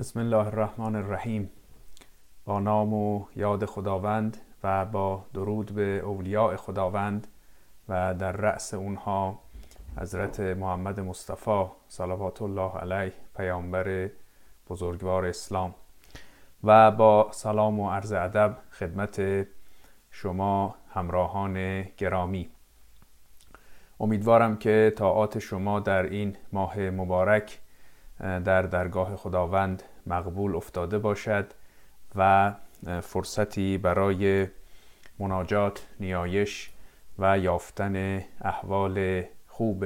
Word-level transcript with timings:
بسم 0.00 0.20
الله 0.20 0.46
الرحمن 0.46 0.96
الرحیم 0.96 1.50
با 2.44 2.60
نام 2.60 2.94
و 2.94 3.24
یاد 3.36 3.64
خداوند 3.64 4.36
و 4.64 4.84
با 4.84 5.24
درود 5.34 5.72
به 5.72 5.98
اولیاء 5.98 6.56
خداوند 6.56 7.26
و 7.88 8.14
در 8.14 8.32
رأس 8.32 8.74
اونها 8.74 9.38
حضرت 10.00 10.40
محمد 10.40 11.00
مصطفی 11.00 11.64
صلوات 11.88 12.42
الله 12.42 12.76
علیه 12.76 13.12
پیامبر 13.36 14.10
بزرگوار 14.70 15.26
اسلام. 15.26 15.74
و 16.64 16.90
با 16.90 17.28
سلام 17.32 17.80
و 17.80 17.90
عرض 17.90 18.12
ادب 18.12 18.56
خدمت 18.70 19.46
شما 20.10 20.74
همراهان 20.94 21.82
گرامی. 21.82 22.50
امیدوارم 24.00 24.56
که 24.56 24.92
طاعات 24.96 25.38
شما 25.38 25.80
در 25.80 26.02
این 26.02 26.36
ماه 26.52 26.78
مبارک 26.80 27.60
در 28.20 28.62
درگاه 28.62 29.16
خداوند 29.16 29.82
مقبول 30.10 30.56
افتاده 30.56 30.98
باشد 30.98 31.52
و 32.16 32.52
فرصتی 33.02 33.78
برای 33.78 34.46
مناجات 35.18 35.86
نیایش 36.00 36.70
و 37.18 37.38
یافتن 37.38 38.24
احوال 38.40 39.24
خوب 39.48 39.84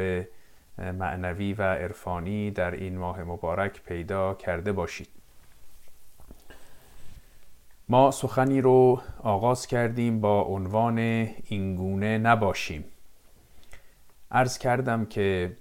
معنوی 0.79 1.52
و 1.52 1.62
عرفانی 1.62 2.51
در 2.51 2.70
این 2.70 2.98
ماه 2.98 3.24
مبارک 3.24 3.82
پیدا 3.82 4.34
کرده 4.34 4.73
باشید. 4.73 5.09
ما 7.88 8.10
سخنی 8.10 8.60
رو 8.60 9.01
آغاز 9.23 9.66
کردیم 9.66 10.20
با 10.20 10.43
عنوان 10.43 10.98
اینگونه 11.45 12.18
نباشیم. 12.18 12.84
عرض 14.30 14.59
کردم 14.59 15.06
که 15.06 15.56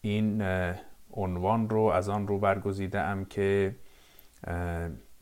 این 0.00 0.42
عنوان 1.12 1.70
رو 1.70 1.80
از 1.82 2.08
آن 2.08 2.26
رو 2.26 2.38
برگزیده 2.38 3.00
ام 3.00 3.24
که 3.24 3.76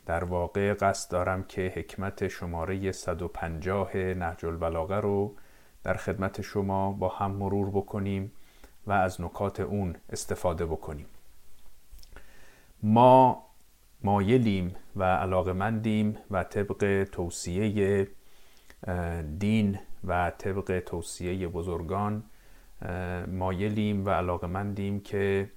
در 0.06 0.24
واقع 0.24 0.74
قصد 0.74 1.10
دارم 1.10 1.42
که 1.42 1.72
حکمت 1.76 2.28
شماره 2.28 2.92
150 2.92 3.96
نهج 3.96 4.44
البلاغه 4.44 4.96
رو 4.96 5.34
در 5.82 5.94
خدمت 5.94 6.40
شما 6.40 6.92
با 6.92 7.08
هم 7.08 7.30
مرور 7.30 7.70
بکنیم 7.70 8.32
و 8.86 8.92
از 8.92 9.20
نکات 9.20 9.60
اون 9.60 9.96
استفاده 10.10 10.66
بکنیم. 10.66 11.06
ما 12.82 13.44
مایلیم 14.02 14.74
و 14.96 15.04
علاقمندیم 15.04 16.18
و 16.30 16.44
طبق 16.44 17.08
توصیه 17.12 18.08
دین 19.38 19.78
و 20.04 20.30
طبق 20.38 20.82
توصیه 20.86 21.48
بزرگان 21.48 22.22
مایلیم 23.26 24.06
و 24.06 24.10
علاقمندیم 24.10 25.00
که 25.00 25.50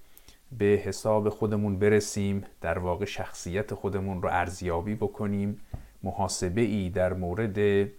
به 0.57 0.65
حساب 0.65 1.29
خودمون 1.29 1.79
برسیم 1.79 2.43
در 2.61 2.79
واقع 2.79 3.05
شخصیت 3.05 3.73
خودمون 3.73 4.21
رو 4.21 4.29
ارزیابی 4.31 4.95
بکنیم 4.95 5.59
محاسبه 6.03 6.61
ای 6.61 6.89
در 6.89 7.13
مورد 7.13 7.89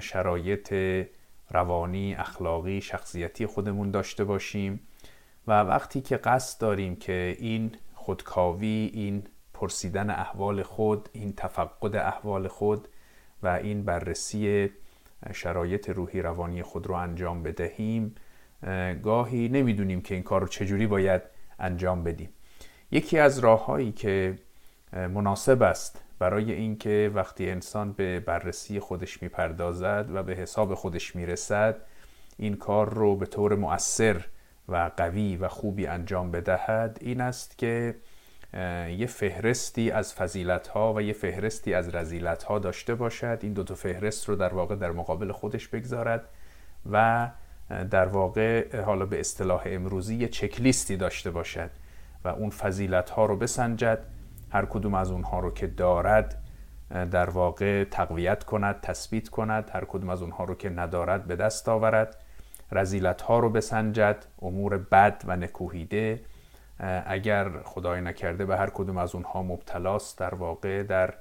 شرایط 0.00 0.74
روانی 1.50 2.14
اخلاقی 2.14 2.80
شخصیتی 2.80 3.46
خودمون 3.46 3.90
داشته 3.90 4.24
باشیم 4.24 4.80
و 5.46 5.60
وقتی 5.60 6.00
که 6.00 6.16
قصد 6.16 6.60
داریم 6.60 6.96
که 6.96 7.36
این 7.38 7.72
خودکاوی 7.94 8.90
این 8.94 9.22
پرسیدن 9.54 10.10
احوال 10.10 10.62
خود 10.62 11.08
این 11.12 11.32
تفقد 11.36 11.96
احوال 11.96 12.48
خود 12.48 12.88
و 13.42 13.48
این 13.48 13.84
بررسی 13.84 14.70
شرایط 15.32 15.90
روحی 15.90 16.22
روانی 16.22 16.62
خود 16.62 16.86
رو 16.86 16.94
انجام 16.94 17.42
بدهیم 17.42 18.14
گاهی 19.02 19.48
نمی‌دونیم 19.48 20.00
که 20.00 20.14
این 20.14 20.22
کار 20.22 20.40
رو 20.40 20.46
چجوری 20.46 20.86
باید 20.86 21.33
انجام 21.58 22.04
بدیم. 22.04 22.28
یکی 22.90 23.18
از 23.18 23.38
راههایی 23.38 23.92
که 23.92 24.38
مناسب 24.92 25.62
است 25.62 26.00
برای 26.18 26.52
اینکه 26.52 27.10
وقتی 27.14 27.50
انسان 27.50 27.92
به 27.92 28.20
بررسی 28.20 28.80
خودش 28.80 29.22
می‌پردازد 29.22 30.08
و 30.14 30.22
به 30.22 30.34
حساب 30.34 30.74
خودش 30.74 31.16
می‌رسد 31.16 31.76
این 32.36 32.56
کار 32.56 32.94
رو 32.94 33.16
به 33.16 33.26
طور 33.26 33.54
مؤثر 33.56 34.24
و 34.68 34.90
قوی 34.96 35.36
و 35.36 35.48
خوبی 35.48 35.86
انجام 35.86 36.30
بدهد 36.30 36.98
این 37.00 37.20
است 37.20 37.58
که 37.58 37.94
یه 38.98 39.06
فهرستی 39.06 39.90
از 39.90 40.14
فضیلت 40.14 40.68
ها 40.68 40.94
و 40.94 41.02
یه 41.02 41.12
فهرستی 41.12 41.74
از 41.74 41.94
رزیلت 41.94 42.42
ها 42.42 42.58
داشته 42.58 42.94
باشد. 42.94 43.38
این 43.42 43.52
دو 43.52 43.64
تا 43.64 43.74
فهرست 43.74 44.28
رو 44.28 44.36
در 44.36 44.54
واقع 44.54 44.76
در 44.76 44.92
مقابل 44.92 45.32
خودش 45.32 45.68
بگذارد 45.68 46.28
و 46.92 47.28
در 47.90 48.06
واقع 48.06 48.82
حالا 48.82 49.06
به 49.06 49.20
اصطلاح 49.20 49.62
امروزی 49.66 50.14
یه 50.16 50.28
چکلیستی 50.28 50.96
داشته 50.96 51.30
باشد 51.30 51.70
و 52.24 52.28
اون 52.28 52.50
فضیلت 52.50 53.10
ها 53.10 53.26
رو 53.26 53.36
بسنجد 53.36 53.98
هر 54.50 54.64
کدوم 54.64 54.94
از 54.94 55.10
اونها 55.10 55.40
رو 55.40 55.50
که 55.50 55.66
دارد 55.66 56.44
در 56.90 57.30
واقع 57.30 57.84
تقویت 57.84 58.44
کند 58.44 58.80
تثبیت 58.80 59.28
کند 59.28 59.70
هر 59.72 59.84
کدوم 59.84 60.08
از 60.08 60.22
اونها 60.22 60.44
رو 60.44 60.54
که 60.54 60.70
ندارد 60.70 61.24
به 61.24 61.36
دست 61.36 61.68
آورد. 61.68 62.16
رزیلت 62.72 63.22
ها 63.22 63.38
رو 63.38 63.50
بسنجد 63.50 64.24
امور 64.42 64.78
بد 64.78 65.22
و 65.26 65.36
نکوهیده. 65.36 66.20
اگر 67.06 67.48
خدای 67.64 68.00
نکرده 68.00 68.44
به 68.44 68.56
هر 68.56 68.70
کدوم 68.70 68.98
از 68.98 69.14
اونها 69.14 69.42
مبتلاست 69.42 70.18
در 70.18 70.34
واقع 70.34 70.82
در 70.82 71.14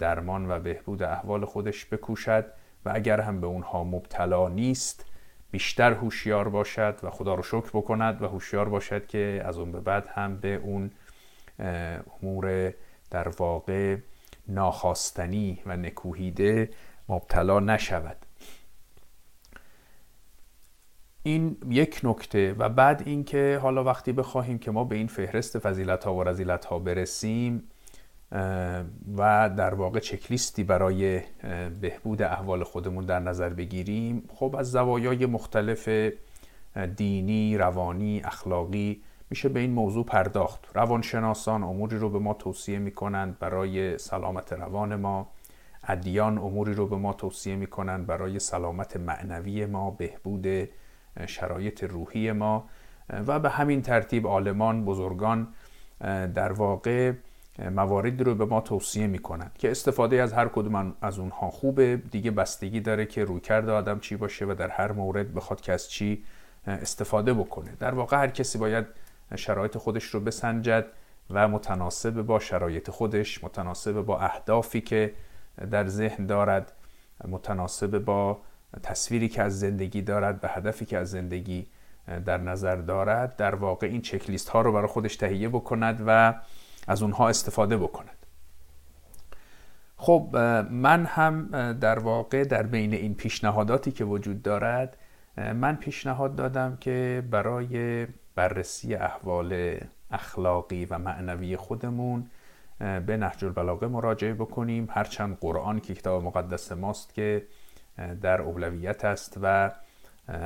درمان 0.00 0.50
و 0.50 0.58
بهبود 0.58 1.02
احوال 1.02 1.44
خودش 1.44 1.86
بکوشد 1.86 2.44
و 2.84 2.92
اگر 2.94 3.20
هم 3.20 3.40
به 3.40 3.46
اونها 3.46 3.84
مبتلا 3.84 4.48
نیست 4.48 5.04
بیشتر 5.52 5.92
هوشیار 5.92 6.48
باشد 6.48 6.98
و 7.02 7.10
خدا 7.10 7.34
رو 7.34 7.42
شکر 7.42 7.70
بکند 7.72 8.22
و 8.22 8.28
هوشیار 8.28 8.68
باشد 8.68 9.06
که 9.06 9.42
از 9.44 9.58
اون 9.58 9.72
به 9.72 9.80
بعد 9.80 10.08
هم 10.14 10.36
به 10.36 10.54
اون 10.54 10.90
امور 12.22 12.74
در 13.10 13.28
واقع 13.28 13.96
ناخواستنی 14.48 15.62
و 15.66 15.76
نکوهیده 15.76 16.70
مبتلا 17.08 17.60
نشود. 17.60 18.16
این 21.22 21.56
یک 21.68 22.00
نکته 22.04 22.54
و 22.58 22.68
بعد 22.68 23.02
اینکه 23.06 23.58
حالا 23.62 23.84
وقتی 23.84 24.12
بخواهیم 24.12 24.58
که 24.58 24.70
ما 24.70 24.84
به 24.84 24.96
این 24.96 25.06
فهرست 25.06 25.58
فضیلت 25.58 26.04
ها 26.04 26.14
و 26.14 26.24
رزیلت 26.24 26.64
ها 26.64 26.78
برسیم 26.78 27.62
و 29.16 29.50
در 29.56 29.74
واقع 29.74 30.00
چکلیستی 30.00 30.64
برای 30.64 31.20
بهبود 31.80 32.22
احوال 32.22 32.64
خودمون 32.64 33.04
در 33.04 33.18
نظر 33.18 33.48
بگیریم. 33.48 34.28
خب 34.34 34.56
از 34.58 34.70
زوایای 34.70 35.26
مختلف 35.26 35.88
دینی، 36.96 37.58
روانی، 37.58 38.20
اخلاقی 38.24 39.02
میشه 39.30 39.48
به 39.48 39.60
این 39.60 39.70
موضوع 39.70 40.04
پرداخت. 40.04 40.70
روانشناسان 40.74 41.62
اموری 41.62 41.98
رو 41.98 42.10
به 42.10 42.18
ما 42.18 42.34
توصیه 42.34 42.78
می‌کنند 42.78 43.38
برای 43.38 43.98
سلامت 43.98 44.52
روان 44.52 44.96
ما. 44.96 45.28
ادیان 45.88 46.38
اموری 46.38 46.74
رو 46.74 46.86
به 46.86 46.96
ما 46.96 47.12
توصیه 47.12 47.56
می‌کنند 47.56 48.06
برای 48.06 48.38
سلامت 48.38 48.96
معنوی 48.96 49.66
ما 49.66 49.90
بهبود 49.90 50.68
شرایط 51.26 51.84
روحی 51.84 52.32
ما. 52.32 52.64
و 53.26 53.38
به 53.38 53.50
همین 53.50 53.82
ترتیب 53.82 54.26
عالمان 54.26 54.84
بزرگان 54.84 55.48
در 56.34 56.52
واقع 56.52 57.12
مواردی 57.58 58.24
رو 58.24 58.34
به 58.34 58.44
ما 58.44 58.60
توصیه 58.60 59.06
می‌کنن 59.06 59.50
که 59.58 59.70
استفاده 59.70 60.22
از 60.22 60.32
هر 60.32 60.48
کدوم 60.48 60.94
از 61.00 61.18
اونها 61.18 61.50
خوبه. 61.50 61.96
دیگه 61.96 62.30
بستگی 62.30 62.80
داره 62.80 63.06
که 63.06 63.24
رویکرد 63.24 63.68
آدم 63.68 63.98
چی 63.98 64.16
باشه 64.16 64.44
و 64.44 64.54
در 64.54 64.68
هر 64.68 64.92
مورد 64.92 65.34
بخواد 65.34 65.60
که 65.60 65.72
از 65.72 65.90
چی 65.90 66.24
استفاده 66.66 67.34
بکنه. 67.34 67.76
در 67.80 67.94
واقع 67.94 68.16
هر 68.16 68.28
کسی 68.28 68.58
باید 68.58 68.86
شرایط 69.36 69.78
خودش 69.78 70.04
رو 70.04 70.20
بسنجد 70.20 70.86
و 71.30 71.48
متناسب 71.48 72.22
با 72.22 72.38
شرایط 72.38 72.90
خودش 72.90 73.44
متناسب 73.44 73.92
با 73.92 74.18
اهدافی 74.18 74.80
که 74.80 75.12
در 75.70 75.86
ذهن 75.86 76.26
دارد 76.26 76.72
متناسب 77.28 77.98
با 77.98 78.40
تصویری 78.82 79.28
که 79.28 79.42
از 79.42 79.60
زندگی 79.60 80.02
دارد 80.02 80.40
به 80.40 80.48
هدفی 80.48 80.84
که 80.84 80.98
از 80.98 81.10
زندگی 81.10 81.66
در 82.24 82.38
نظر 82.38 82.76
دارد. 82.76 83.36
در 83.36 83.54
واقع 83.54 83.86
این 83.86 84.02
چکلیست 84.02 84.48
ها 84.48 84.60
رو 84.60 84.72
برای 84.72 84.86
خودش 84.86 85.16
تهیه 85.16 85.48
بکند 85.48 86.02
و 86.06 86.34
از 86.88 87.02
اونها 87.02 87.28
استفاده 87.28 87.76
بکند. 87.76 88.26
خب 89.96 90.36
من 90.70 91.04
هم 91.04 91.48
در 91.72 91.98
واقع 91.98 92.44
در 92.44 92.62
بین 92.62 92.94
این 92.94 93.14
پیشنهاداتی 93.14 93.92
که 93.92 94.04
وجود 94.04 94.42
دارد 94.42 94.96
من 95.36 95.76
پیشنهاد 95.76 96.36
دادم 96.36 96.76
که 96.80 97.22
برای 97.30 98.06
بررسی 98.34 98.94
احوال 98.94 99.78
اخلاقی 100.10 100.84
و 100.84 100.98
معنوی 100.98 101.56
خودمون 101.56 102.30
به 102.78 103.16
نهج 103.16 103.44
البلاغه 103.44 103.86
مراجعه 103.86 104.34
بکنیم. 104.34 104.88
هرچند 104.90 105.38
قرآن 105.40 105.80
که 105.80 105.94
کتاب 105.94 106.22
مقدس 106.22 106.72
ماست 106.72 107.14
که 107.14 107.46
در 108.22 108.42
اولویت 108.42 109.04
است 109.04 109.38
و 109.42 109.70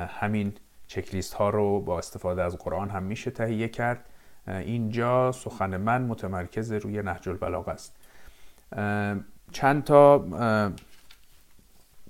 همین 0.07 0.53
چکلیست 0.87 1.33
ها 1.33 1.49
رو 1.49 1.81
با 1.81 1.97
استفاده 1.97 2.43
از 2.43 2.57
قرآن 2.57 2.89
هم 2.89 3.03
میشه 3.03 3.31
تهیه 3.31 3.67
کرد. 3.67 4.05
اینجا 4.47 5.31
سخن 5.31 5.77
من 5.77 6.01
متمرکز 6.01 6.71
روی 6.71 7.01
نهج 7.01 7.29
البلاغه 7.29 7.71
است. 7.71 7.95
چند 9.51 9.83
تا 9.83 10.25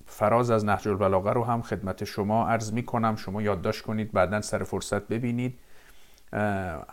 فراز 0.06 0.52
از 0.52 0.66
نهج 0.66 0.88
البلاغه 0.88 1.34
رو 1.34 1.44
هم 1.44 1.62
خدمت 1.62 2.04
شما 2.04 2.50
عرض 2.50 2.74
می 2.74 2.84
کنم 2.84 3.16
شما 3.16 3.42
یادداشت 3.42 3.82
کنید 3.82 4.12
بعدا 4.12 4.42
سر 4.42 4.64
فرصت 4.64 5.08
ببینید. 5.08 5.60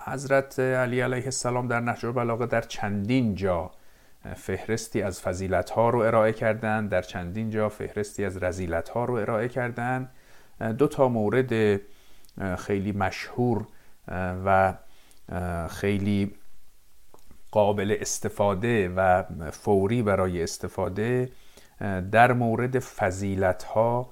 حضرت 0.06 0.58
علی 0.58 1.00
علیه 1.00 1.24
السلام 1.24 1.68
در 1.68 1.80
نهج 1.80 2.06
البلاغه 2.06 2.46
در 2.46 2.60
چندین 2.60 3.34
جا 3.34 3.70
فهرستی 4.36 5.02
از 5.02 5.20
فضیلت 5.20 5.70
ها 5.70 5.90
رو 5.90 5.98
ارائه 5.98 6.32
کردن 6.32 6.86
در 6.86 7.02
چندین 7.02 7.50
جا 7.50 7.68
فهرستی 7.68 8.24
از 8.24 8.42
رزیلت 8.42 8.88
ها 8.88 9.04
رو 9.04 9.14
ارائه 9.14 9.48
کردن 9.48 10.08
دو 10.78 10.88
تا 10.88 11.08
مورد 11.08 11.80
خیلی 12.58 12.92
مشهور 12.92 13.66
و 14.44 14.74
خیلی 15.70 16.34
قابل 17.50 17.96
استفاده 18.00 18.88
و 18.88 19.22
فوری 19.50 20.02
برای 20.02 20.42
استفاده 20.42 21.32
در 22.10 22.32
مورد 22.32 22.78
فضیلت 22.78 23.62
ها 23.62 24.10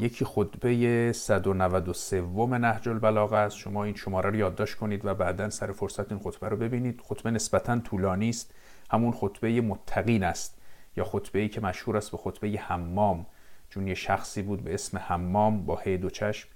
یکی 0.00 0.24
خطبه 0.24 1.12
193 1.12 2.58
نهج 2.58 2.88
البلاغه 2.88 3.36
است. 3.36 3.56
شما 3.56 3.84
این 3.84 3.94
شماره 3.94 4.30
رو 4.30 4.36
یادداشت 4.36 4.74
کنید 4.74 5.04
و 5.04 5.14
بعدا 5.14 5.50
سر 5.50 5.72
فرصت 5.72 6.12
این 6.12 6.20
خطبه 6.20 6.48
رو 6.48 6.56
ببینید. 6.56 7.00
خطبه 7.04 7.30
نسبتا 7.30 7.78
طولانی 7.78 8.28
است. 8.28 8.54
همون 8.90 9.12
خطبه 9.12 9.60
متقین 9.60 10.24
است 10.24 10.58
یا 10.96 11.04
خطبه 11.04 11.38
ای 11.38 11.48
که 11.48 11.60
مشهور 11.60 11.96
است 11.96 12.10
به 12.10 12.16
خطبه 12.16 12.48
حمام. 12.48 13.26
چون 13.70 13.86
یه 13.86 13.94
شخصی 13.94 14.42
بود 14.42 14.64
به 14.64 14.74
اسم 14.74 14.98
حمام 14.98 15.64
با 15.64 15.76
هی 15.76 15.96
دو 15.96 16.10
چشم. 16.10 16.48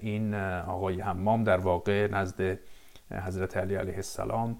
این 0.00 0.34
آقای 0.34 1.00
حمام 1.00 1.44
در 1.44 1.58
واقع 1.58 2.08
نزد 2.08 2.58
حضرت 3.10 3.56
علی 3.56 3.74
علیه 3.74 3.96
السلام 3.96 4.58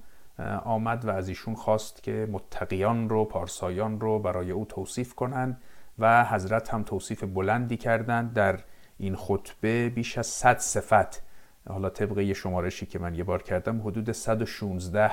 آمد 0.64 1.04
و 1.04 1.10
از 1.10 1.28
ایشون 1.28 1.54
خواست 1.54 2.02
که 2.02 2.28
متقیان 2.32 3.08
رو 3.08 3.24
پارسایان 3.24 4.00
رو 4.00 4.18
برای 4.18 4.50
او 4.50 4.64
توصیف 4.64 5.14
کنند 5.14 5.62
و 5.98 6.24
حضرت 6.24 6.74
هم 6.74 6.82
توصیف 6.82 7.24
بلندی 7.24 7.76
کردند 7.76 8.32
در 8.32 8.60
این 8.98 9.16
خطبه 9.16 9.88
بیش 9.88 10.18
از 10.18 10.26
100 10.26 10.58
صفت. 10.58 11.22
حالا 11.68 11.90
طبق 11.90 12.18
یه 12.18 12.34
شمارشی 12.34 12.86
که 12.86 12.98
من 12.98 13.14
یه 13.14 13.24
بار 13.24 13.42
کردم 13.42 13.80
حدود 13.80 14.12
116 14.12 15.12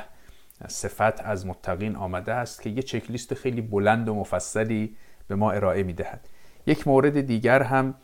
صفت 0.68 1.22
از 1.26 1.48
متقین 1.48 1.96
آمده 1.96 2.34
است 2.34 2.62
که 2.62 2.70
یه 2.70 2.82
چکلیست 2.82 3.34
خیلی 3.34 3.62
بلند 3.62 4.10
و 4.10 4.16
مفصلی 4.16 4.96
به 5.28 5.36
ما 5.36 5.52
ارائه 5.52 5.84
می‌دهد. 5.84 6.30
یک 6.68 6.88
مورد 6.88 7.22
دیگر 7.22 7.64
هم 7.64 7.96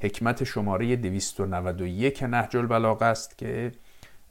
حکمت 0.00 0.44
شماره 0.44 0.96
291 0.96 2.22
نهج 2.22 2.56
البلاغه 2.56 3.06
است 3.06 3.38
که 3.38 3.72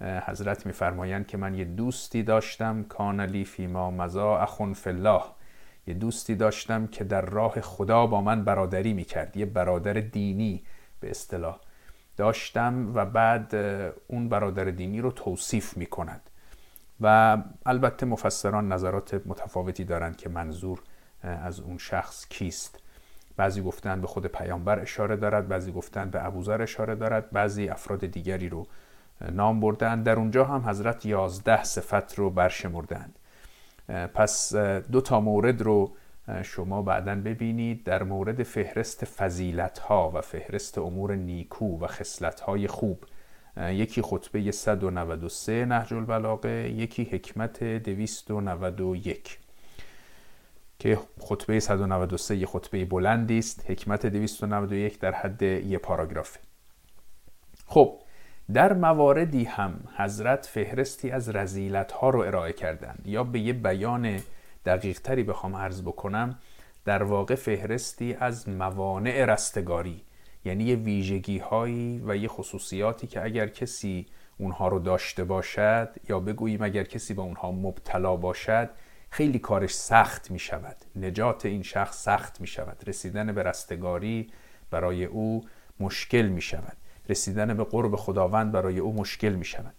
حضرت 0.01 0.66
میفرمایند 0.66 1.28
که 1.28 1.38
من 1.38 1.56
یه 1.56 1.66
دوستی 1.66 2.24
داشتم 2.24 2.84
کانلی 2.84 3.46
فیما 3.46 3.92
مزا 3.92 4.38
اخون 4.38 4.74
فلاح 4.74 5.36
یه 5.88 5.94
دوستی 5.94 6.36
داشتم 6.36 6.88
که 6.88 7.04
در 7.04 7.22
راه 7.22 7.62
خدا 7.62 8.07
با 8.07 8.22
من 8.22 8.44
برادری 8.44 8.94
می‌کرد 8.94 9.38
یه 9.38 9.46
برادر 9.46 9.94
دینی 9.94 10.63
به 11.00 11.10
اصطلاح 11.10 11.60
داشتم 12.18 12.92
و 12.96 13.06
بعد 13.06 13.56
اون 14.07 14.30
برادر 14.30 14.63
دینی 14.63 15.01
رو 15.01 15.12
توصیف 15.12 15.78
می‌کند. 15.78 16.22
و 17.01 17.38
البته 17.66 18.06
مفسران 18.06 18.72
نظرات 18.72 19.22
متفاوتی 19.25 19.84
دارند 19.84 20.18
که 20.18 20.30
منظور 20.30 20.81
از 21.24 21.60
اون 21.60 21.78
شخص 21.78 22.28
کیست. 22.28 22.80
بعضی 23.38 23.62
گفتن 23.62 24.01
به 24.01 24.07
خود 24.07 24.25
پیامبر 24.25 24.80
اشاره 24.80 25.16
دارد 25.16 25.48
بعضی 25.48 25.72
گفتن 25.72 26.10
به 26.10 26.25
ابوذر 26.25 26.62
اشاره 26.62 26.96
دارد 26.96 27.31
بعضی 27.31 27.69
افراد 27.69 28.06
دیگری 28.06 28.50
رو 28.50 28.68
نام 29.31 29.60
بردن 29.60 30.04
در 30.04 30.16
اونجا 30.16 30.45
هم 30.45 30.69
حضرت 30.69 31.06
یازده 31.06 31.63
صفت 31.63 32.19
رو 32.19 32.30
برشمردند 32.30 33.19
پس 34.13 34.56
دو 34.92 35.01
تا 35.01 35.19
مورد 35.19 35.62
رو 35.62 35.95
شما 36.44 36.81
بعدا 36.81 37.16
ببینید. 37.16 37.83
در 37.83 38.04
مورد 38.04 38.44
فهرست 38.44 39.06
فضیلت 39.06 39.80
ها 39.80 40.12
و 40.16 40.21
فهرست 40.21 40.77
امور 40.77 41.16
نیکو 41.16 41.80
و 41.80 41.88
خصلت 41.88 42.39
های 42.39 42.68
خوب 42.68 43.04
یکی 43.57 44.01
خطبه 44.01 44.51
193 44.51 45.65
نهج 45.65 45.94
البلاغه 45.94 46.69
یکی 46.69 47.04
حکمت 47.04 47.63
291 47.63 49.39
که 50.80 51.00
خطبه 51.19 51.60
193 51.60 52.36
یه 52.36 52.45
خطبه 52.45 52.86
بلندی 52.86 53.39
است. 53.39 53.72
حکمت 53.72 54.06
291 54.06 55.00
در 55.00 55.12
حد 55.12 55.42
یه 55.42 55.77
پاراگرافه 55.77 56.39
خب 57.68 58.00
در 58.54 58.74
مواردی 58.74 59.44
هم 59.44 59.80
حضرت 59.98 60.46
فهرستی 60.46 61.12
از 61.12 61.30
رزیلت 61.30 61.92
ها 61.92 62.10
رو 62.10 62.19
ارائه 62.19 62.54
کردند. 62.54 63.01
یا 63.06 63.24
به 63.24 63.40
یه 63.40 63.54
بیان 63.54 64.19
دقیق 64.66 65.00
تری 65.00 65.24
بخوام 65.24 65.56
عرض 65.56 65.81
بکنم 65.81 66.40
در 66.86 67.04
واقع 67.04 67.36
فهرستی 67.36 68.13
از 68.13 68.50
موانع 68.50 69.25
رستگاری 69.25 70.01
یعنی 70.46 70.63
یه 70.63 70.75
ویژگی 70.75 71.38
هایی 71.38 72.04
و 72.06 72.16
یه 72.16 72.28
خصوصیاتی 72.28 73.07
که 73.07 73.24
اگر 73.24 73.48
کسی 73.48 74.06
اونها 74.38 74.68
رو 74.68 74.80
داشته 74.80 75.24
باشد 75.24 75.90
یا 76.10 76.19
بگوییم 76.19 76.62
اگر 76.62 76.84
کسی 76.84 77.13
به 77.13 77.22
اونها 77.22 77.51
مبتلا 77.51 78.16
باشد 78.16 78.69
خیلی 79.10 79.40
کارش 79.40 79.75
سخت 79.75 80.31
می 80.31 80.40
شود 80.40 80.75
نجات 80.96 81.46
این 81.46 81.63
شخص 81.63 82.04
سخت 82.04 82.42
می 82.42 82.48
شود 82.48 82.84
رسیدن 82.88 83.34
به 83.34 83.44
رستگاری 83.44 84.28
برای 84.72 85.06
او 85.06 85.44
مشکل 85.80 86.28
می 86.28 86.42
شود 86.42 86.78
رسیدن 87.10 87.58
به 87.58 87.64
قرب 87.64 87.96
خداوند 87.96 88.52
برای 88.52 88.80
او 88.80 88.94
مشکل 88.94 89.34
می 89.34 89.46
شود 89.46 89.74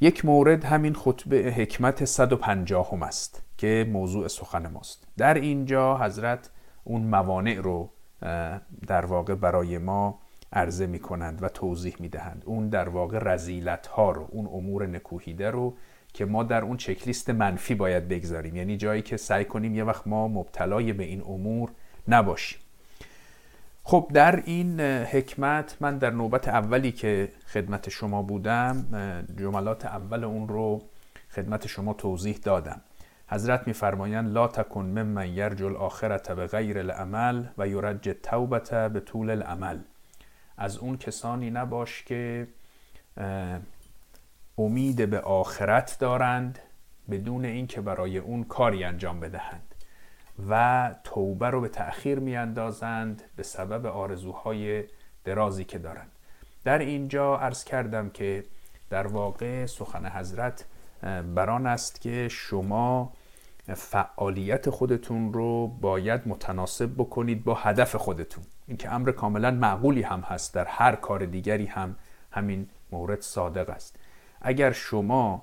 یک 0.00 0.24
مورد 0.24 0.64
همین 0.64 0.94
خطبه 0.94 1.36
حکمت 1.36 2.04
150 2.04 2.90
هم 2.92 3.02
است 3.02 3.42
که 3.58 3.86
موضوع 3.92 4.28
سخن 4.28 4.66
ماست. 4.66 5.06
در 5.16 5.34
اینجا 5.34 5.98
حضرت 5.98 6.50
اون 6.84 7.02
موانع 7.02 7.60
رو 7.60 7.90
در 8.86 9.06
واقع 9.06 9.34
برای 9.34 9.78
ما 9.78 10.18
عرضه 10.52 10.86
می 10.86 10.98
کنند 10.98 11.42
و 11.42 11.48
توضیح 11.48 11.96
می 11.98 12.08
دهند 12.08 12.42
اون 12.46 12.68
در 12.68 12.88
واقع 12.88 13.18
رزیلت 13.22 13.86
ها 13.86 14.10
رو 14.10 14.28
اون 14.30 14.46
امور 14.46 14.86
نکوهیده 14.86 15.50
رو 15.50 15.76
که 16.12 16.24
ما 16.24 16.42
در 16.42 16.62
اون 16.62 16.76
چکلیست 16.76 17.30
منفی 17.30 17.74
باید 17.74 18.08
بگذاریم. 18.08 18.56
یعنی 18.56 18.76
جایی 18.76 19.02
که 19.02 19.16
سعی 19.16 19.44
کنیم 19.44 19.74
یه 19.74 19.84
وقت 19.84 20.06
ما 20.06 20.28
مبتلای 20.28 20.92
به 20.92 21.04
این 21.04 21.20
امور 21.20 21.70
نباشیم. 22.08 22.60
خب 23.90 24.10
در 24.14 24.42
این 24.44 24.80
حکمت 24.80 25.76
من 25.80 25.98
در 25.98 26.10
نوبت 26.10 26.48
اولی 26.48 26.92
که 26.92 27.32
خدمت 27.46 27.88
شما 27.88 28.22
بودم 28.22 28.86
جملات 29.38 29.86
اول 29.86 30.24
اون 30.24 30.48
رو 30.48 30.82
خدمت 31.30 31.66
شما 31.66 31.94
توضیح 31.94 32.38
دادم. 32.42 32.80
حضرت 33.28 33.66
میفرمایند 33.66 34.32
لا 34.32 34.48
تکن 34.48 34.84
ممن 34.84 35.26
یرجو 35.26 35.66
الاخرت 35.66 36.32
به 36.32 36.46
غیر 36.46 36.78
العمل 36.78 37.44
و 37.58 37.68
یرج 37.68 38.16
توبت 38.22 38.74
به 38.92 39.00
طول 39.00 39.30
العمل. 39.30 39.78
از 40.56 40.78
اون 40.78 40.96
کسانی 40.96 41.50
نباش 41.50 42.02
که 42.02 42.48
امید 44.58 45.10
به 45.10 45.20
آخرت 45.20 45.96
دارند 46.00 46.58
بدون 47.10 47.44
اینکه 47.44 47.80
برای 47.80 48.18
اون 48.18 48.44
کاری 48.44 48.84
انجام 48.84 49.20
بدهند. 49.20 49.69
و 50.48 50.94
توبه 51.04 51.50
رو 51.50 51.60
به 51.60 51.68
تأخیر 51.68 52.18
میاندازند 52.18 53.22
به 53.36 53.42
سبب 53.42 53.86
آرزوهای 53.86 54.84
درازی 55.24 55.64
که 55.64 55.78
دارند. 55.78 56.12
در 56.64 56.78
اینجا 56.78 57.36
عرض 57.36 57.64
کردم 57.64 58.10
که 58.10 58.44
در 58.90 59.06
واقع 59.06 59.66
سخن 59.66 60.06
حضرت 60.06 60.64
بران 61.34 61.66
است 61.66 62.00
که 62.00 62.28
شما 62.28 63.12
فعالیت 63.74 64.70
خودتون 64.70 65.32
رو 65.32 65.66
باید 65.66 66.28
متناسب 66.28 66.90
بکنید 66.98 67.44
با 67.44 67.54
هدف 67.54 67.96
خودتون. 67.96 68.44
این 68.66 68.76
که 68.76 68.94
امر 68.94 69.12
کاملا 69.12 69.50
معقولی 69.50 70.02
هم 70.02 70.20
هست 70.20 70.54
در 70.54 70.64
هر 70.64 70.96
کار 70.96 71.24
دیگری 71.24 71.66
هم 71.66 71.96
همین 72.30 72.68
مورد 72.92 73.20
صادق 73.20 73.70
است. 73.70 73.96
اگر 74.40 74.72
شما 74.72 75.42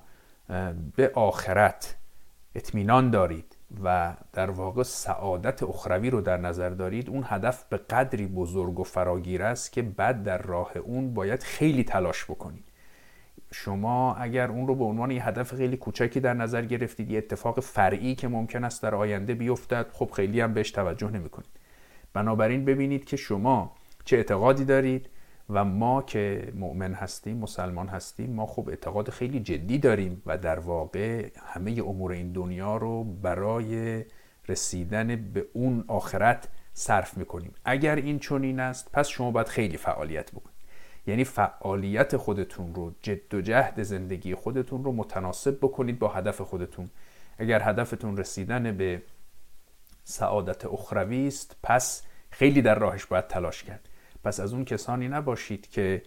به 0.96 1.12
آخرت 1.14 1.96
اطمینان 2.54 3.10
دارید 3.10 3.57
و 3.84 4.14
در 4.32 4.50
واقع 4.50 4.82
سعادت 4.82 5.62
اخروی 5.62 6.10
رو 6.10 6.20
در 6.20 6.36
نظر 6.36 6.70
دارید 6.70 7.10
اون 7.10 7.24
هدف 7.26 7.64
به 7.64 7.76
قدری 7.76 8.26
بزرگ 8.26 8.80
و 8.80 8.84
فراگیر 8.84 9.42
است 9.42 9.72
که 9.72 9.82
بعد 9.82 10.22
در 10.22 10.38
راه 10.38 10.76
اون 10.76 11.14
باید 11.14 11.42
خیلی 11.42 11.84
تلاش 11.84 12.24
بکنید. 12.24 12.64
شما 13.52 14.14
اگر 14.14 14.50
اون 14.50 14.66
رو 14.66 14.74
به 14.74 14.84
عنوان 14.84 15.10
یه 15.10 15.28
هدف 15.28 15.54
خیلی 15.54 15.76
کوچکی 15.76 16.20
در 16.20 16.34
نظر 16.34 16.64
گرفتید 16.64 17.10
یه 17.10 17.18
اتفاق 17.18 17.60
فرعی 17.60 18.14
که 18.14 18.28
ممکن 18.28 18.64
است 18.64 18.82
در 18.82 18.94
آینده 18.94 19.34
بیفتد 19.34 19.86
خب 19.92 20.10
خیلی 20.10 20.40
هم 20.40 20.54
بهش 20.54 20.70
توجه 20.70 21.10
نمی 21.10 21.28
کنید 21.28 21.48
بنابراین 22.12 22.64
ببینید 22.64 23.04
که 23.04 23.16
شما 23.16 23.72
چه 24.04 24.16
اعتقادی 24.16 24.64
دارید 24.64 25.08
و 25.50 25.64
ما 25.64 26.02
که 26.02 26.52
مؤمن 26.54 26.94
هستیم 26.94 27.36
مسلمان 27.36 27.88
هستیم 27.88 28.30
ما 28.30 28.46
خب 28.46 28.68
اعتقاد 28.68 29.10
خیلی 29.10 29.40
جدی 29.40 29.78
داریم 29.78 30.22
و 30.26 30.38
در 30.38 30.58
واقع 30.58 31.30
همه 31.46 31.70
امور 31.86 32.12
این 32.12 32.32
دنیا 32.32 32.76
رو 32.76 33.04
برای 33.04 34.04
رسیدن 34.48 35.30
به 35.32 35.46
اون 35.52 35.84
آخرت 35.88 36.48
صرف 36.72 37.16
می‌کنیم. 37.18 37.54
اگر 37.64 37.96
این 37.96 38.18
چنین 38.18 38.60
است 38.60 38.92
پس 38.92 39.08
شما 39.08 39.30
باید 39.30 39.48
خیلی 39.48 39.76
فعالیت 39.76 40.30
بکنید. 40.30 40.58
یعنی 41.06 41.24
فعالیت 41.24 42.16
خودتون 42.16 42.74
رو 42.74 42.94
جد 43.02 43.34
و 43.34 43.40
جهد 43.40 43.82
زندگی 43.82 44.34
خودتون 44.34 44.84
رو 44.84 44.92
متناسب 44.92 45.58
بکنید 45.58 45.98
با 45.98 46.08
هدف 46.08 46.40
خودتون. 46.40 46.90
اگر 47.38 47.62
هدفتون 47.62 48.16
رسیدن 48.16 48.76
به 48.76 49.02
سعادت 50.04 50.64
اخروی 50.64 51.26
است 51.26 51.56
پس 51.62 52.02
خیلی 52.30 52.62
در 52.62 52.78
راهش 52.78 53.06
باید 53.06 53.26
تلاش 53.26 53.62
کرد. 53.62 53.88
پس 54.24 54.40
از 54.40 54.52
اون 54.52 54.64
کسانی 54.64 55.08
نباشید 55.08 55.70
که 55.70 56.02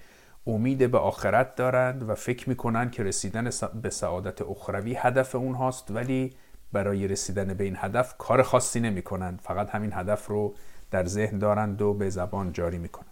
امید 0.48 0.91
به 0.91 0.98
آخرت 0.98 1.56
دارند 1.56 2.10
و 2.10 2.15
فکر 2.15 2.50
می‌کنند 2.50 2.91
که 2.91 3.03
رسیدن 3.03 3.50
به 3.82 3.89
سعادت 3.89 4.41
اخروی 4.41 4.94
هدف 4.94 5.36
اونهاست 5.36 5.91
ولی 5.91 6.34
برای 6.72 7.08
رسیدن 7.08 7.53
به 7.53 7.63
این 7.63 7.75
هدف 7.77 8.18
کار 8.18 8.41
خاصی 8.41 8.80
نمی 8.80 9.01
کنند 9.01 9.39
فقط 9.44 9.70
همین 9.70 9.94
هدف 9.94 10.27
رو 10.27 10.56
در 10.91 11.06
ذهن 11.06 11.38
دارند 11.38 11.82
و 11.82 11.94
به 11.94 12.10
زبان 12.10 12.53
جاری 12.53 12.77
می 12.77 12.89
کنند 12.89 13.08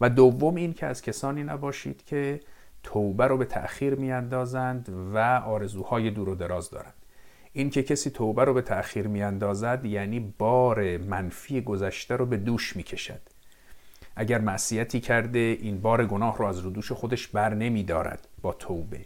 و 0.00 0.10
دوم 0.10 0.54
این 0.54 0.72
که 0.72 0.86
از 0.86 1.02
کسانی 1.02 1.42
نباشید 1.42 2.04
که 2.04 2.40
توبه 2.82 3.26
رو 3.26 3.38
به 3.38 3.44
تأخیر 3.44 3.94
میاندازند 3.94 4.88
و 5.14 5.18
آرزوهای 5.46 6.10
دور 6.10 6.28
و 6.28 6.34
دراز 6.34 6.70
دارند. 6.70 6.94
این 7.52 7.70
که 7.70 7.82
کسی 7.82 8.10
توبه 8.10 8.44
رو 8.44 8.54
به 8.54 8.62
تأخیر 8.62 9.06
میاندازد 9.06 9.84
یعنی 9.84 10.34
بار 10.38 10.96
منفی 10.96 11.60
گذشته 11.60 12.16
رو 12.16 12.26
به 12.26 12.36
دوش 12.36 12.76
می‌کشد. 12.76 13.20
اگر 14.16 14.40
معصیتی 14.40 15.00
کرده 15.00 15.38
این 15.38 15.80
بار 15.80 16.06
گناه 16.06 16.38
رو 16.38 16.44
از 16.46 16.58
رو 16.58 16.70
دوش 16.70 16.92
خودش 16.92 17.28
بر 17.28 17.54
نمی 17.54 17.82
دارد 17.82 18.28
با 18.42 18.52
توبه. 18.52 19.00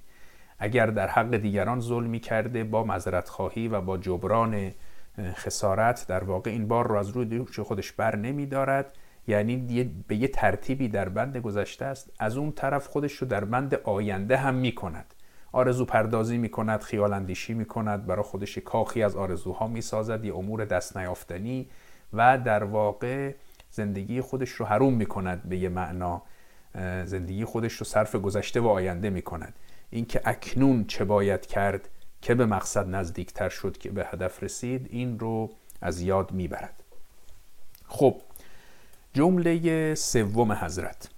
اگر 0.58 0.86
در 0.86 1.06
حق 1.06 1.36
دیگران 1.36 1.80
ظلمی 1.80 2.20
کرده 2.20 2.64
با 2.64 2.84
مذرت 2.84 3.28
خواهی 3.28 3.68
و 3.68 3.80
با 3.80 3.98
جبران 3.98 4.72
خسارت 5.18 6.06
در 6.08 6.24
واقع 6.24 6.50
این 6.50 6.68
بار 6.68 6.86
رو 6.88 6.94
از 6.96 7.08
روی 7.08 7.44
خودش 7.44 7.92
بر 7.92 8.16
نمی 8.16 8.46
دارد 8.46 8.96
یعنی 9.28 9.84
به 10.08 10.16
یه 10.16 10.28
ترتیبی 10.28 10.88
در 10.88 11.08
بند 11.08 11.36
گذشته 11.36 11.84
است. 11.84 12.12
از 12.18 12.36
اون 12.36 12.52
طرف 12.52 12.86
خودش 12.86 13.12
رو 13.12 13.28
در 13.28 13.44
بند 13.44 13.74
آینده 13.74 14.36
هم 14.36 14.54
می 14.54 14.74
کند 14.74 15.14
آرزو 15.52 15.84
پردازی 15.84 16.38
می 16.38 16.48
کند 16.48 16.80
خیال 16.80 17.12
اندیشی 17.12 17.54
می 17.54 17.64
کند 17.64 18.06
برای 18.06 18.22
خودش 18.22 18.58
کاخی 18.58 19.02
از 19.02 19.16
آرزوها 19.16 19.66
می 19.66 19.80
سازد 19.80 20.24
یه 20.24 20.34
امور 20.36 20.64
دست 20.64 20.96
نیافتنی 20.96 21.68
و 22.12 22.38
در 22.38 22.64
واقع 22.64 23.34
زندگی 23.70 24.20
خودش 24.20 24.50
رو 24.50 24.66
حروم 24.66 24.94
می 24.94 25.06
کند 25.06 25.42
به 25.42 25.56
یه 25.56 25.68
معنا 25.68 26.22
زندگی 27.04 27.44
خودش 27.44 27.72
رو 27.72 27.86
صرف 27.86 28.14
گذشته 28.14 28.60
و 28.60 28.66
آینده 28.66 29.10
می 29.10 29.22
کند 29.22 29.54
اینکه 29.90 30.20
اکنون 30.24 30.84
چه 30.84 31.04
باید 31.04 31.46
کرد 31.46 31.88
که 32.22 32.34
به 32.34 32.46
مقصد 32.46 32.88
نزدیکتر 32.88 33.48
شد 33.48 33.78
که 33.78 33.90
به 33.90 34.06
هدف 34.06 34.42
رسید 34.42 34.86
این 34.90 35.18
رو 35.18 35.50
از 35.80 36.00
یاد 36.00 36.32
می‌برد. 36.32 36.82
خب 37.86 38.20
جمله 39.12 39.94
سوم 39.94 40.52
حضرت. 40.52 41.08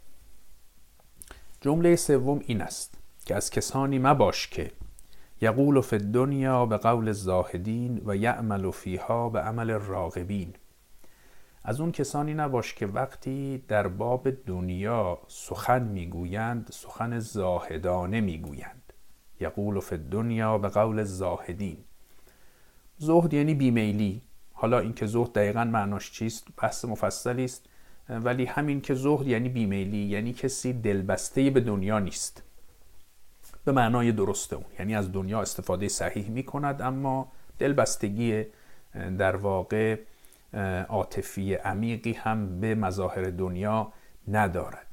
جمله 1.60 1.96
سوم 1.96 2.40
این 2.46 2.62
است 2.62 2.94
که 3.26 3.34
از 3.34 3.50
کسانی 3.50 3.98
مباش 3.98 4.48
که 4.48 4.70
یقول 5.40 5.80
فی 5.80 5.96
الدنیا 5.96 6.66
به 6.66 6.76
قول 6.76 7.12
زاهدین 7.12 8.02
و 8.06 8.16
یعمل 8.16 8.70
فیها 8.70 9.28
به 9.28 9.40
عمل 9.40 9.70
راغبین 9.70 10.54
از 11.64 11.80
اون 11.80 11.92
کسانی 11.92 12.34
نباش 12.34 12.74
که 12.74 12.86
وقتی 12.86 13.64
در 13.68 13.88
باب 13.88 14.30
دنیا 14.30 15.18
سخن 15.28 15.82
می‌گویند 15.82 16.68
سخن 16.72 17.18
زاهدانه 17.18 18.20
می‌گویند. 18.20 18.92
یقول 19.40 19.80
فی 19.80 19.94
الدنیا 19.94 20.58
به 20.58 20.68
قول 20.68 21.04
زاهدین 21.04 21.76
زهد 22.98 23.34
یعنی 23.34 23.54
بیمیلی. 23.54 24.22
حالا 24.52 24.78
اینکه 24.78 25.06
زهد 25.06 25.32
دقیقا 25.32 25.64
معناش 25.64 26.12
چیست؟ 26.12 26.48
بحث 26.56 26.84
مفصلی 26.84 27.44
است. 27.44 27.66
ولی 28.08 28.44
همین 28.44 28.80
که 28.80 28.94
زهد 28.94 29.26
یعنی 29.26 29.48
بیمیلی 29.48 29.98
یعنی 29.98 30.32
کسی 30.32 30.72
دلبسته 30.72 31.50
به 31.50 31.60
دنیا 31.60 31.98
نیست. 31.98 32.42
به 33.64 33.72
معنای 33.72 34.12
درسته 34.12 34.56
اون. 34.56 34.66
یعنی 34.78 34.94
از 34.94 35.12
دنیا 35.12 35.40
استفاده 35.40 35.88
صحیح 35.88 36.30
می 36.30 36.42
کند 36.42 36.82
اما 36.82 37.32
دلبستگی 37.58 38.44
در 39.18 39.36
واقع 39.36 39.98
عاطفی 40.88 41.54
عمیقی 41.54 42.12
هم 42.12 42.60
به 42.60 42.74
مظاهر 42.74 43.22
دنیا 43.22 43.92
ندارد. 44.28 44.86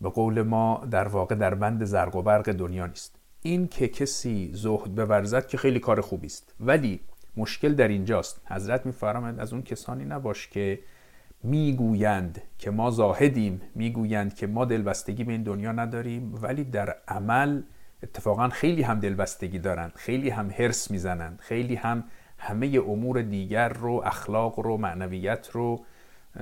به 0.00 0.08
قول 0.08 0.42
ما 0.42 0.86
در 0.90 1.08
واقع 1.08 1.34
در 1.34 1.54
بند 1.54 1.84
زرق 1.84 2.16
و 2.16 2.22
برق 2.22 2.52
دنیا 2.52 2.86
نیست. 2.86 3.16
این 3.42 3.68
که 3.68 3.88
کسی 3.88 4.50
زهد 4.52 4.94
بورزد 4.94 5.46
که 5.46 5.58
خیلی 5.58 5.80
کار 5.80 6.00
خوبی 6.00 6.26
است. 6.26 6.54
ولی 6.60 7.00
مشکل 7.36 7.74
در 7.74 7.88
اینجاست. 7.88 8.40
حضرت 8.46 8.86
میفرماید 8.86 9.40
از 9.40 9.52
اون 9.52 9.62
کسانی 9.62 10.04
نباش 10.04 10.48
که 10.48 10.78
می‌گویند 11.42 12.42
که 12.58 12.70
ما 12.70 12.90
زاهدیم 12.90 13.62
می‌گویند 13.74 14.34
که 14.34 14.46
ما 14.46 14.64
دلبستگی 14.64 15.24
به 15.24 15.32
این 15.32 15.42
دنیا 15.42 15.72
نداریم 15.72 16.34
ولی 16.42 16.64
در 16.64 16.96
عمل 17.08 17.62
اتفاقا 18.02 18.48
خیلی 18.48 18.82
هم 18.82 19.00
دلبستگی 19.00 19.58
دارند 19.58 19.92
خیلی 19.94 20.30
هم 20.30 20.50
هرس 20.50 20.90
می‌زنند 20.90 21.40
خیلی 21.40 21.74
هم 21.74 22.04
همه 22.40 22.80
امور 22.88 23.22
دیگر 23.22 23.68
رو 23.68 24.02
اخلاق 24.04 24.60
رو 24.60 24.76
معنویت 24.76 25.48
رو 25.52 25.84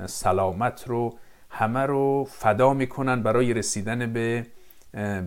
سلامت 0.07 0.88
رو 0.88 1.19
همه 1.50 1.81
رو 1.81 2.25
فدا 2.31 2.75
می‌کنن 2.75 3.23
برای 3.23 3.55
رسیدن 3.55 4.12
به 4.12 4.47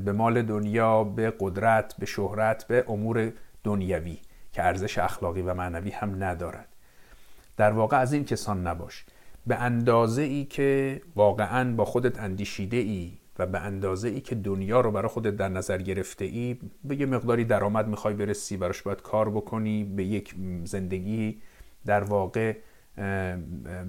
به 0.05 0.11
مال 0.11 0.41
دنیا 0.41 1.03
به 1.03 1.33
قدرت 1.39 1.95
به 1.99 2.05
شهرت 2.05 2.67
به 2.67 2.85
امور 2.87 3.31
دنیوی 3.63 4.17
که 4.53 4.63
ارزش 4.63 4.97
اخلاقی 4.97 5.41
و 5.41 5.53
معنوی 5.53 5.89
هم 5.89 6.23
ندارد. 6.23 6.67
در 7.57 7.71
واقع 7.71 7.97
از 7.97 8.13
این 8.13 8.25
کسان 8.25 8.67
نباش. 8.67 9.05
به 9.47 9.55
اندازه 9.55 10.21
ای 10.21 10.45
که 10.45 11.01
واقعا 11.15 11.75
با 11.75 11.85
خودت 11.85 12.19
اندیشیده 12.19 12.77
ای 12.77 13.17
و 13.41 13.45
به 13.45 13.59
اندازه 13.59 14.09
ای 14.09 14.21
که 14.21 14.35
دنیا 14.35 14.81
رو 14.81 14.91
برای 14.91 15.07
خودت 15.07 15.35
در 15.35 15.49
نظر 15.49 15.77
گرفته 15.77 16.25
ای 16.25 16.57
به 16.83 16.95
یه 16.95 17.05
مقداری 17.05 17.45
درآمد 17.45 17.87
می‌خوای 17.87 18.13
برسی 18.13 18.57
براش 18.57 18.81
باید 18.81 19.01
کار 19.01 19.29
بکنی 19.29 19.83
به 19.83 20.03
یک 20.03 20.35
زندگی 20.63 21.41
در 21.85 22.03
واقع 22.03 22.55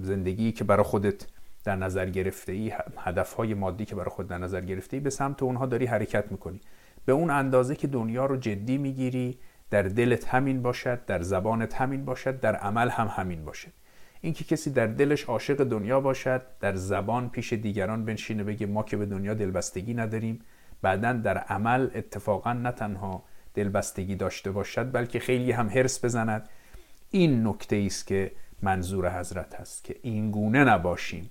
زندگی 0.01 0.51
که 0.51 0.63
برای 0.63 0.83
خودت 0.83 1.27
در 1.63 1.75
نظر 1.75 2.09
گرفته 2.09 2.51
ای 2.51 2.73
هدفهای 2.97 3.53
مادی 3.53 3.85
که 3.85 3.95
برای 3.95 4.09
خود 4.09 4.27
در 4.27 4.37
نظر 4.37 4.61
گرفته 4.61 4.97
ای 4.97 5.01
به 5.03 5.09
سمت 5.09 5.43
اونها 5.43 5.65
داری 5.65 5.85
حرکت 5.85 6.31
می‌کنی. 6.31 6.61
به 7.05 7.11
اون 7.11 7.29
اندازه 7.29 7.75
که 7.75 7.87
دنیا 7.87 8.25
رو 8.25 8.37
جدی 8.37 8.77
می‌گیری 8.77 9.37
در 9.69 9.83
دلت 9.83 10.27
همین 10.27 10.61
باشد 10.61 11.05
در 11.05 11.21
زبانت 11.21 11.73
همین 11.73 12.05
باشد 12.05 12.39
در 12.39 12.55
عمل 12.55 12.89
هم 12.89 13.07
همین 13.07 13.45
باشد. 13.45 13.71
اینکه 14.23 14.43
کسی 14.43 14.71
در 14.71 14.87
دلش 14.87 15.23
عاشق 15.23 15.63
دنیا 15.63 16.01
باشد 16.01 16.41
در 16.59 16.75
زبان 16.75 17.29
پیش 17.29 17.53
دیگران 17.53 18.05
بنشینه 18.05 18.43
بگه 18.43 18.65
ما 18.65 18.83
که 18.83 18.97
به 18.97 19.05
دنیا 19.05 19.33
دلبستگی 19.33 19.93
نداریم. 19.93 20.39
بعدا 20.81 21.13
در 21.13 21.37
عمل 21.37 21.89
اتفاقا 21.95 22.53
نه 22.53 22.71
تنها 22.71 23.23
دلبستگی 23.53 24.15
داشته 24.15 24.51
باشد 24.51 24.91
بلکه 24.91 25.19
خیلی 25.19 25.51
هم 25.51 25.69
هرس 25.69 26.05
بزند. 26.05 26.49
این 27.11 27.47
نکته 27.47 27.83
است 27.85 28.07
که 28.07 28.31
منظور 28.61 29.19
حضرت 29.19 29.55
هست 29.55 29.83
که 29.83 29.95
این 30.01 30.31
گونه 30.31 30.63
نباشیم. 30.63 31.29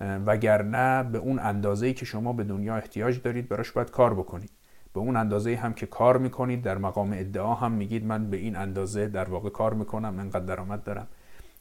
وگرنه 0.00 1.02
به 1.02 1.18
اون 1.18 1.38
اندازه‌ای 1.38 1.94
که 1.94 2.04
شما 2.04 2.32
به 2.32 2.44
دنیا 2.44 2.76
احتیاج 2.76 3.22
دارید 3.22 3.48
براش 3.48 3.70
باید 3.72 3.90
کار 3.90 4.14
بکنید. 4.14 4.50
به 4.94 5.00
اون 5.00 5.16
اندازه 5.16 5.56
هم 5.56 5.74
که 5.74 5.86
کار 5.86 6.18
می‌کنید 6.18 6.62
در 6.62 6.78
مقام 6.78 7.12
ادعا 7.12 7.54
هم 7.54 7.72
میگید 7.72 8.04
من 8.04 8.30
به 8.30 8.36
این 8.36 8.56
اندازه 8.56 9.08
در 9.08 9.30
واقع 9.30 9.50
کار 9.50 9.74
می‌کنم 9.74 10.18
انقدر 10.18 10.44
درآمد 10.44 10.84
دارم. 10.84 11.06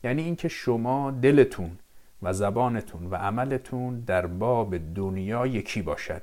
یعنی 0.06 0.22
اینکه 0.22 0.48
شما 0.48 1.12
دلتون 1.12 1.72
و 2.22 2.34
زبانتون 2.34 3.06
و 3.06 3.16
عملتون 3.16 4.00
در 4.00 4.26
باب 4.26 4.94
دنیا 4.94 5.48
یکی 5.48 5.82
باشد. 5.82 6.22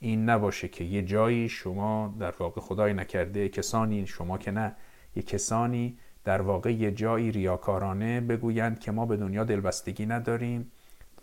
این 0.00 0.30
نباشه 0.30 0.68
که 0.68 0.84
یه 0.84 1.02
جایی 1.02 1.48
شما 1.48 2.14
در 2.18 2.34
واقع 2.38 2.60
خدای 2.60 2.94
نکرده 2.94 3.48
کسانی 3.48 4.06
شما 4.06 4.38
که 4.38 4.50
نه 4.50 4.76
یه 5.16 5.22
کسانی 5.22 5.98
در 6.24 6.42
واقع 6.42 6.72
یه 6.72 6.90
جایی 6.90 7.30
ریاکارانه 7.30 8.20
بگویند 8.20 8.80
که 8.80 8.92
ما 8.92 9.06
به 9.06 9.16
دنیا 9.16 9.44
دلبستگی 9.44 10.06
نداریم 10.06 10.72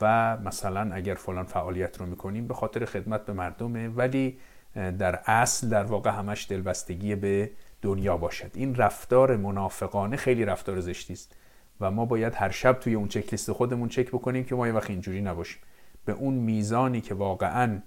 و 0.02 0.38
مثلا 0.38 0.94
اگر 0.94 1.16
فلان 1.16 1.46
فعالیت 1.46 1.98
رو 1.98 2.06
می‌کنیم 2.06 2.48
به 2.48 2.54
خاطر 2.54 2.86
خدمت 2.86 3.26
به 3.26 3.34
مردمه 3.34 3.88
ولی 3.88 4.38
در 4.76 5.20
اصل 5.26 5.70
در 5.70 5.84
واقع 5.84 6.10
همش 6.10 6.48
دلبستگی 6.50 7.16
به 7.16 7.52
دنیا 7.82 8.18
باشد. 8.18 8.52
این 8.54 8.76
رفتار 8.76 9.38
منافقانه 9.38 10.18
خیلی 10.18 10.46
رفتار 10.46 10.80
زشتی 10.80 11.14
است. 11.14 11.36
و 11.82 11.92
ما 11.92 12.06
باید 12.06 12.34
هر 12.36 12.50
شب 12.50 12.74
توی 12.74 12.96
اون 12.96 13.08
چک 13.08 13.32
لیست 13.32 13.52
خودمون 13.52 13.90
چک 13.90 14.08
بکنیم 14.08 14.44
که 14.44 14.56
ما 14.56 14.68
یه 14.68 14.74
وقت 14.74 14.90
اینجوری 14.90 15.22
نباشیم. 15.22 15.62
به 16.06 16.14
اون 16.14 16.34
میزانی 16.34 17.02
که 17.02 17.14
واقعا 17.14 17.82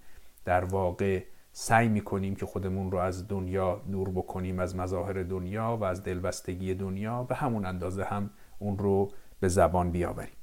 در 0.45 0.65
واقع 0.65 1.23
سعی 1.53 1.89
می‌کنیم 1.89 2.35
که 2.35 2.47
خودمون 2.47 2.91
رو 2.91 2.99
از 2.99 3.29
دنیا 3.29 3.83
دور 3.93 4.11
بکنیم 4.11 4.59
از 4.59 4.77
مظاهر 4.77 5.23
دنیا 5.23 5.79
و 5.81 5.85
از 5.85 6.03
دلبستگی 6.03 6.75
دنیا 6.75 7.23
به 7.23 7.35
همون 7.35 7.65
اندازه 7.65 8.05
هم 8.05 8.31
اون 8.59 8.79
رو 8.79 9.11
به 9.41 9.49
زبان 9.49 9.91
بیاوریم. 9.91 10.37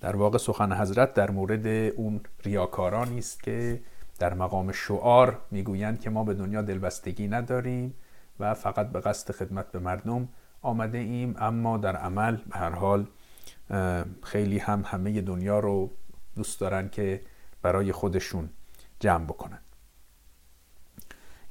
در 0.00 0.16
واقع 0.16 0.38
سخن 0.38 0.72
حضرت 0.72 1.14
در 1.14 1.30
مورد 1.30 1.66
اون 1.96 2.20
ریاکارانی 2.44 3.18
است 3.18 3.42
که 3.42 3.80
در 4.18 4.34
مقام 4.34 4.72
شعار 4.72 5.38
می‌گویند 5.50 6.00
که 6.00 6.10
ما 6.10 6.24
به 6.24 6.34
دنیا 6.34 6.62
دلبستگی 6.62 7.28
نداریم 7.28 7.94
و 8.40 8.54
فقط 8.54 8.92
به 8.92 9.00
قصد 9.00 9.32
خدمت 9.34 9.72
به 9.72 9.78
مردم 9.78 10.28
آمده 10.62 10.98
ایم 10.98 11.34
اما 11.38 11.76
در 11.76 11.96
عمل 11.96 12.36
به 12.36 12.58
هر 12.58 12.70
حال 12.70 13.06
خیلی 14.22 14.58
هم 14.58 14.82
همه 14.86 15.20
دنیا 15.20 15.58
رو 15.58 15.90
دوست 16.36 16.60
دارن 16.60 16.88
که 16.88 17.20
برای 17.62 17.92
خودشون 17.92 18.50
جمع 19.00 19.24
بکنن. 19.24 19.58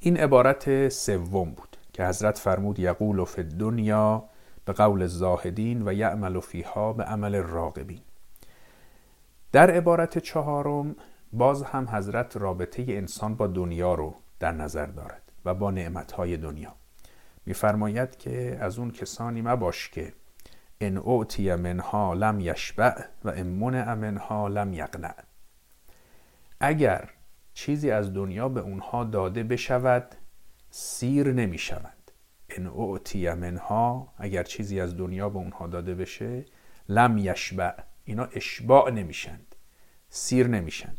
این 0.00 0.16
عبارت 0.16 0.88
سوم 0.88 1.50
بود 1.50 1.76
که 1.92 2.06
حضرت 2.06 2.38
فرمود 2.38 2.78
یقول 2.78 3.24
فی 3.24 3.42
دنیا 3.42 4.24
به 4.64 4.72
قول 4.72 5.06
زاهدین 5.06 5.88
و 5.88 5.92
یعمل 5.92 6.40
فیها 6.40 6.92
به 6.92 7.04
عمل 7.04 7.36
راقبین 7.36 8.00
در 9.52 9.70
عبارت 9.70 10.18
چهارم 10.18 10.96
باز 11.32 11.62
هم 11.62 11.88
حضرت 11.88 12.36
رابطه 12.36 12.84
انسان 12.88 13.34
با 13.34 13.46
دنیا 13.46 13.94
رو 13.94 14.14
در 14.40 14.52
نظر 14.52 14.86
دارد 14.86 15.22
و 15.44 15.54
با 15.54 15.70
نعمتهای 15.70 16.36
دنیا. 16.36 16.74
میفرماید 17.48 18.16
که 18.16 18.58
از 18.60 18.78
اون 18.78 18.90
کسانی 18.90 19.42
مباش 19.42 19.88
که 19.88 20.12
ان 20.80 20.96
اوتی 20.96 21.54
منها 21.54 22.14
لم 22.14 22.40
یشبع 22.40 23.02
و 23.24 23.28
ان 23.28 23.46
منع 23.46 23.94
منها 23.94 24.48
لم 24.48 24.72
یقنع 24.72 25.14
اگر 26.60 27.10
چیزی 27.54 27.90
از 27.90 28.14
دنیا 28.14 28.48
به 28.48 28.60
اونها 28.60 29.04
داده 29.04 29.42
بشود 29.42 30.14
سیر 30.70 31.32
نمی 31.32 31.58
شود 31.58 32.12
ان 32.48 32.66
اوتی 32.66 33.30
منها 33.30 34.12
اگر 34.18 34.42
چیزی 34.42 34.80
از 34.80 34.96
دنیا 34.96 35.28
به 35.28 35.38
اونها 35.38 35.66
داده 35.66 35.94
بشه 35.94 36.44
لم 36.88 37.18
یشبع 37.18 37.72
اینا 38.04 38.24
اشباع 38.24 38.90
نمیشند. 38.90 39.54
سیر 40.08 40.46
نمیشن 40.46 40.94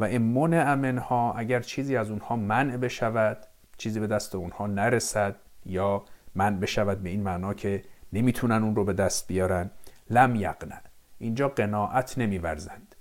و 0.00 0.04
امون 0.04 0.54
امنها 0.54 1.32
اگر 1.32 1.60
چیزی 1.60 1.96
از 1.96 2.10
اونها 2.10 2.36
منع 2.36 2.76
بشود 2.76 3.46
چیزی 3.76 4.00
به 4.00 4.06
دست 4.06 4.34
اونها 4.34 4.66
نرسد 4.66 5.36
یا 5.66 6.04
منع 6.34 6.56
بشود 6.56 7.02
به 7.02 7.10
این 7.10 7.22
معنا 7.22 7.54
که 7.54 7.82
نمی‌تونن 8.12 8.62
اون 8.62 8.76
رو 8.76 8.84
به 8.84 8.92
دست 8.92 9.28
بیارن 9.28 9.70
لم 10.10 10.34
یقنه 10.34 10.80
اینجا 11.18 11.48
قناعت 11.48 12.18
نمیورزند 12.18 12.94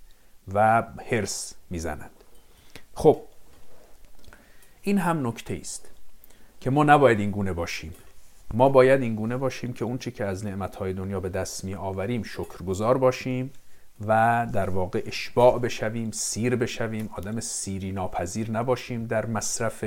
و 0.53 0.83
هرس 1.11 1.55
می‌زنند. 1.69 2.11
خب 2.93 3.21
این 4.81 4.97
هم 4.97 5.27
نکته 5.27 5.57
است 5.61 5.89
که 6.59 6.69
ما 6.69 6.83
نباید 6.83 7.19
این 7.19 7.31
گونه 7.31 7.53
باشیم. 7.53 7.93
ما 8.53 8.69
باید 8.69 9.01
این 9.01 9.15
گونه 9.15 9.37
باشیم 9.37 9.73
که 9.73 9.85
اون 9.85 9.97
چی 9.97 10.11
که 10.11 10.25
از 10.25 10.45
نعمتهای 10.45 10.93
دنیا 10.93 11.19
به 11.19 11.29
دست 11.29 11.63
می 11.63 11.75
آوریم 11.75 12.23
شکرگزار 12.23 12.97
باشیم 12.97 13.51
و 14.07 14.47
در 14.53 14.69
واقع 14.69 15.03
اشباع 15.05 15.59
بشویم 15.59 16.11
سیر 16.11 16.55
بشویم. 16.55 17.09
آدم 17.13 17.39
سیری 17.39 17.91
ناپذیر 17.91 18.51
نباشیم 18.51 19.05
در 19.05 19.25
مصرف 19.25 19.85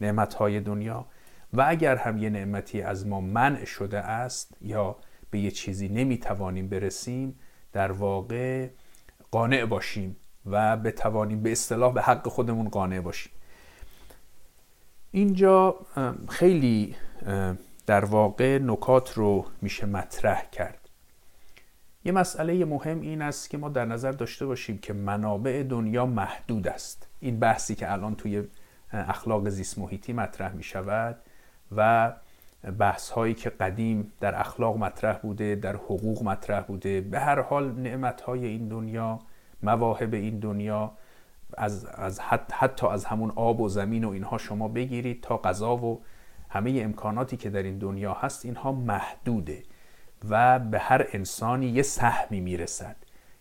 نعمتهای 0.00 0.60
دنیا. 0.60 1.06
و 1.52 1.64
اگر 1.68 1.96
هم 1.96 2.18
یه 2.18 2.30
نعمتی 2.30 2.82
از 2.82 3.06
ما 3.06 3.20
منع 3.20 3.64
شده 3.64 3.98
است 3.98 4.56
یا 4.60 4.96
به 5.30 5.38
یه 5.38 5.50
چیزی 5.50 5.88
نمی‌توانیم 5.88 6.68
برسیم 6.68 7.38
در 7.72 7.92
واقع 7.92 8.68
قانع 9.30 9.64
باشیم 9.64 10.16
و 10.46 10.76
بتوانیم 10.76 11.42
به 11.42 11.52
اصطلاح 11.52 11.92
به 11.92 12.02
حق 12.02 12.28
خودمون 12.28 12.68
قانع 12.68 13.00
باشیم. 13.00 13.32
اینجا 15.10 15.76
خیلی 16.28 16.96
در 17.86 18.04
واقع 18.04 18.58
نکات 18.58 19.12
رو 19.12 19.44
میشه 19.62 19.86
مطرح 19.86 20.50
کرد. 20.50 20.88
یه 22.04 22.12
مسئله 22.12 22.64
مهم 22.64 23.00
این 23.00 23.22
است 23.22 23.50
که 23.50 23.58
ما 23.58 23.68
در 23.68 23.84
نظر 23.84 24.12
داشته 24.12 24.46
باشیم 24.46 24.78
که 24.78 24.92
منابع 24.92 25.62
دنیا 25.62 26.06
محدود 26.06 26.68
است. 26.68 27.08
این 27.20 27.38
بحثی 27.38 27.74
که 27.74 27.92
الان 27.92 28.14
توی 28.14 28.42
اخلاق 28.92 29.48
زیست 29.48 29.78
محیطی 29.78 30.12
مطرح 30.12 30.52
می 30.52 30.62
شود 30.62 31.16
و 31.76 32.12
بحث 32.78 33.10
هایی 33.10 33.34
که 33.34 33.50
قدیم 33.50 34.12
در 34.20 34.40
اخلاق 34.40 34.76
مطرح 34.76 35.18
بوده 35.18 35.54
در 35.54 35.76
حقوق 35.76 36.22
مطرح 36.22 36.60
بوده. 36.60 37.00
به 37.00 37.20
هر 37.20 37.40
حال 37.40 37.72
نعمت 37.72 38.20
های 38.20 38.46
این 38.46 38.68
دنیا 38.68 39.18
مواهب 39.62 40.14
این 40.14 40.38
دنیا 40.38 40.92
از, 41.56 41.84
از 41.84 42.20
حتی 42.52 42.86
از 42.86 43.04
همون 43.04 43.32
آب 43.36 43.60
و 43.60 43.68
زمین 43.68 44.04
و 44.04 44.10
اینها 44.10 44.38
شما 44.38 44.68
بگیرید 44.68 45.22
تا 45.22 45.36
غذا 45.36 45.76
و 45.76 46.02
همه 46.48 46.80
امکاناتی 46.84 47.36
که 47.36 47.50
در 47.50 47.62
این 47.62 47.78
دنیا 47.78 48.14
هست 48.14 48.44
اینها 48.44 48.72
محدوده 48.72 49.62
و 50.28 50.58
به 50.58 50.78
هر 50.78 51.06
انسانی 51.12 51.66
یه 51.66 51.82
سهمی 51.82 52.40
می‌رسد. 52.40 52.96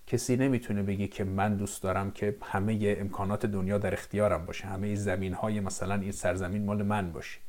کسی 0.08 0.36
نمی‌تونه 0.36 0.84
بگه 0.84 1.08
که 1.08 1.24
من 1.24 1.56
دوست 1.56 1.84
دارم 1.84 2.12
که 2.12 2.36
همه 2.42 2.96
امکانات 3.00 3.46
دنیا 3.46 3.78
در 3.78 3.94
اختیارم 3.94 4.46
باشه 4.46 4.68
همه 4.68 4.96
زمین 4.96 5.34
های 5.34 5.60
مثلا 5.60 5.96
این 5.96 6.12
سرزمین 6.12 6.66
مال 6.66 6.84
من 6.84 7.12
باشه. 7.12 7.40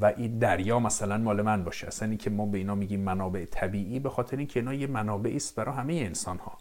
و 0.00 0.04
این 0.04 0.38
دریا 0.38 0.78
مثلا 0.78 1.18
مال 1.18 1.42
من 1.42 1.64
باشه. 1.64 1.86
اصلا 1.86 2.08
این 2.08 2.18
که 2.18 2.30
ما 2.30 2.46
به 2.46 2.58
اینا 2.58 2.74
میگیم 2.74 3.00
منابع 3.00 3.44
طبیعی 3.44 4.00
به 4.00 4.10
خاطر 4.10 4.36
اینکه 4.36 4.60
اینا 4.60 4.74
یه 4.74 4.86
منابعی 4.86 5.36
است 5.36 5.54
برای 5.54 5.74
همه 5.76 5.94
انسان 5.94 6.38
ها 6.38 6.58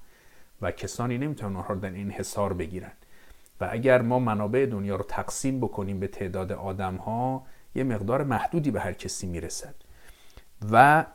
و 0.61 0.71
کسانی 0.71 1.17
نمی‌تونن 1.17 1.55
اونها 1.55 1.73
رو 1.73 1.79
در 1.79 1.89
این 1.89 2.11
حصار 2.11 2.53
بگیرن. 2.53 2.91
و 3.61 3.67
اگر 3.71 4.01
ما 4.01 4.19
منابع 4.19 4.65
دنیا 4.65 4.95
رو 4.95 5.03
تقسیم 5.03 5.59
بکنیم 5.59 5.99
به 5.99 6.07
تعداد 6.07 6.51
آدم 6.51 6.95
ها 6.95 7.45
یه 7.75 7.83
مقدار 7.83 8.23
محدودی 8.23 8.71
به 8.71 8.79
هر 8.79 8.93
کسی 8.93 9.27
می‌رسد. 9.27 9.75
و 10.71 11.05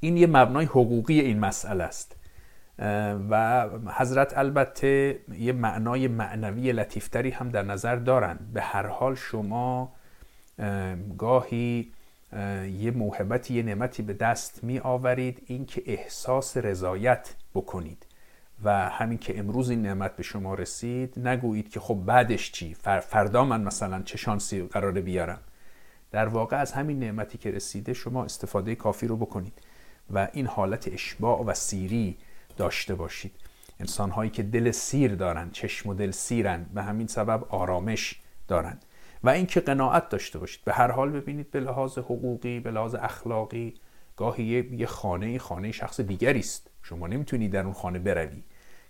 این 0.00 0.16
یه 0.16 0.26
مبنای 0.26 0.66
حقوقی 0.66 1.20
این 1.20 1.38
مسئله 1.40 1.84
است. 1.84 2.16
و 3.30 3.66
حضرت 3.96 4.38
البته 4.38 5.20
یه 5.38 5.52
معنای 5.52 6.08
معنوی 6.08 6.72
لطیفتری 6.72 7.30
هم 7.30 7.48
در 7.48 7.62
نظر 7.62 7.96
دارند 7.96 8.52
به 8.52 8.62
هر 8.62 8.86
حال 8.86 9.14
شما 9.14 9.92
گاهی 11.18 11.92
یه 12.78 12.90
موهبتی 12.90 13.54
یه 13.54 13.62
نعمتی 13.62 14.02
به 14.02 14.12
دست 14.12 14.64
می 14.64 14.78
آورید 14.78 15.42
اینکه 15.46 15.82
احساس 15.86 16.56
رضایت 16.56 17.34
بکنید. 17.54 18.06
و 18.64 18.88
همین 18.88 19.18
که 19.18 19.38
امروز 19.38 19.70
این 19.70 19.82
نعمت 19.82 20.16
به 20.16 20.22
شما 20.22 20.54
رسید 20.54 21.28
نگویید 21.28 21.70
که 21.70 21.80
خب 21.80 21.94
بعدش 21.94 22.52
چی؟ 22.52 22.74
فردا 23.00 23.44
من 23.44 23.62
مثلا 23.62 24.02
چه 24.02 24.18
شانسی 24.18 24.62
قراره 24.62 25.00
بیارم؟ 25.00 25.40
در 26.10 26.28
واقع 26.28 26.56
از 26.56 26.72
همین 26.72 26.98
نعمتی 26.98 27.38
که 27.38 27.50
رسیده 27.50 27.92
شما 27.92 28.24
استفاده 28.24 28.74
کافی 28.74 29.06
رو 29.06 29.16
بکنید 29.16 29.52
و 30.10 30.28
این 30.32 30.46
حالت 30.46 30.88
اشباع 30.92 31.44
و 31.44 31.54
سیری 31.54 32.16
داشته 32.56 32.94
باشید. 32.94 33.32
انسان 33.80 34.10
هایی 34.10 34.30
که 34.30 34.42
دل 34.42 34.70
سیر 34.70 35.14
دارند 35.14 35.52
چشم 35.52 35.88
و 35.88 35.94
دل 35.94 36.10
سیرند 36.10 36.74
به 36.74 36.82
همین 36.82 37.06
سبب 37.06 37.44
آرامش 37.48 38.20
دارند 38.48 38.84
و 39.24 39.28
اینکه 39.28 39.60
قناعت 39.60 40.08
داشته 40.08 40.38
باشید. 40.38 40.60
به 40.64 40.72
هر 40.72 40.90
حال 40.90 41.10
ببینید 41.10 41.50
به 41.50 41.60
لحاظ 41.60 41.98
حقوقی 41.98 42.60
به 42.60 42.70
لحاظ 42.70 42.94
اخلاقی 42.94 43.74
گاهی 44.16 44.44
یه 44.72 44.86
خانه 44.86 45.38
خانه 45.38 45.72
شخص 45.72 46.00
دیگری 46.00 46.38
است. 46.38 46.70
شما 46.82 47.06
نمی‌تونید 47.06 47.52
در 47.52 47.64
اون 47.64 47.72
خانه 47.72 47.98
بروی. 47.98 48.42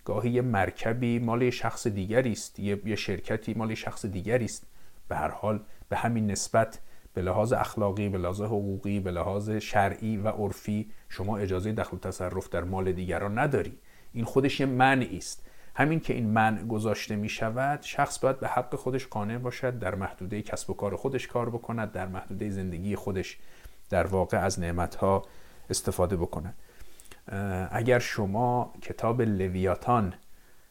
گاهی 0.05 0.31
یه 0.31 0.43
مرکبی 0.43 1.19
مال 1.19 1.51
شخص 1.51 1.87
دیگری 1.87 2.33
است. 2.33 2.59
یه 2.61 2.97
شرکتی 2.97 3.55
مال 3.55 3.75
شخص 3.75 4.07
دیگری 4.07 4.45
است. 4.45 4.67
به 5.09 5.17
هر 5.17 5.29
حال 5.29 5.61
به 5.89 5.97
همین 5.97 6.31
نسبت 6.31 6.81
به 7.15 7.23
لحاظ 7.23 7.53
اخلاقی 7.53 8.09
به 8.09 8.19
لحاظ 8.19 8.41
حقوقی 8.41 9.01
به 9.01 9.11
لحاظ 9.11 9.51
شرعی 9.51 10.17
و 10.17 10.29
عرفی 10.29 10.91
شما 11.09 11.37
اجازه 11.37 11.73
دخل 11.73 11.97
و 11.97 12.01
تصرف 12.01 12.49
در 12.49 12.65
مال 12.65 12.93
دیگران 12.93 13.39
نداری. 13.39 13.79
این 14.13 14.25
خودش 14.25 14.61
یه 14.61 14.67
منعی 14.67 15.19
است. 15.19 15.47
همین 15.75 16.01
که 16.01 16.15
این 16.15 16.27
منع 16.27 16.63
گذاشته 16.63 17.17
می 17.17 17.29
شود 17.29 17.83
شخص 17.83 18.19
باید 18.19 18.41
به 18.41 18.49
حق 18.49 18.75
خودش 18.75 19.07
قانع 19.07 19.39
باشد 19.39 19.79
در 19.79 19.95
محدوده 19.95 20.43
کسب 20.43 20.71
و 20.71 20.75
کار 20.75 20.97
خودش 20.97 21.27
کار 21.27 21.51
بکند 21.51 21.93
در 21.93 22.07
محدوده 22.07 22.51
زندگی 22.51 22.97
خودش 22.97 23.39
در 23.91 24.07
واقع 24.07 24.39
از 24.39 24.61
نعمتها 24.61 25.23
استفاده 25.71 26.17
بکند. 26.17 26.55
اگر 27.71 27.99
شما 27.99 28.73
کتاب 28.83 29.23
لویاتان 29.23 30.15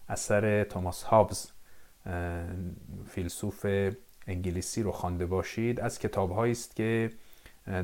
اثر 0.10 0.64
توماس 0.64 1.04
هابز 1.04 1.52
فیلسوف 3.10 3.66
انگلیسی 4.28 4.84
رو 4.84 4.92
خوانده 4.92 5.26
باشید 5.26 5.80
از 5.80 6.00
کتاب 6.00 6.40
است 6.40 6.76
که 6.76 7.12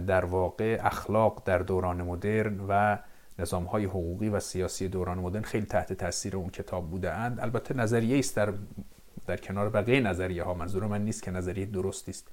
در 0.08 0.26
واقع 0.26 0.80
اخلاق 0.84 1.44
در 1.46 1.58
دوران 1.58 2.02
مدرن 2.02 2.60
و 2.68 2.98
نظام 3.39 3.63
های 3.63 3.86
حقوقی 3.86 4.30
و 4.30 4.39
سیاسی 4.39 4.88
دوران 4.88 5.19
مدرن 5.19 5.41
خیلی 5.41 5.65
تحت 5.65 5.93
تاثیر 5.93 6.36
اون 6.38 6.49
کتاب 6.49 6.89
بوده 6.89 7.12
اند 7.12 7.39
البته 7.39 7.73
نظریه 7.73 8.19
است 8.19 8.36
در 8.36 8.54
در 9.28 9.38
کنار 9.38 9.69
بقیه 9.69 9.99
نظریه 9.99 10.43
ها 10.43 10.54
منظور 10.54 10.88
من 10.88 11.06
نیست 11.06 11.23
که 11.23 11.32
نظریه 11.32 11.65
درستی 11.65 12.12
است 12.12 12.28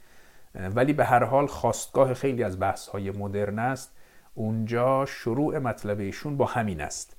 ولی 0.54 0.92
به 0.92 1.04
هر 1.04 1.24
حال 1.24 1.46
خواستگاه 1.46 2.14
خیلی 2.14 2.42
از 2.42 2.60
بحث 2.60 2.88
های 2.88 3.10
مدرن 3.10 3.58
است. 3.58 3.92
اونجا 4.34 5.06
شروع 5.06 5.58
مطلب 5.58 6.00
ایشون 6.00 6.36
با 6.36 6.44
همین 6.44 6.80
است 6.80 7.16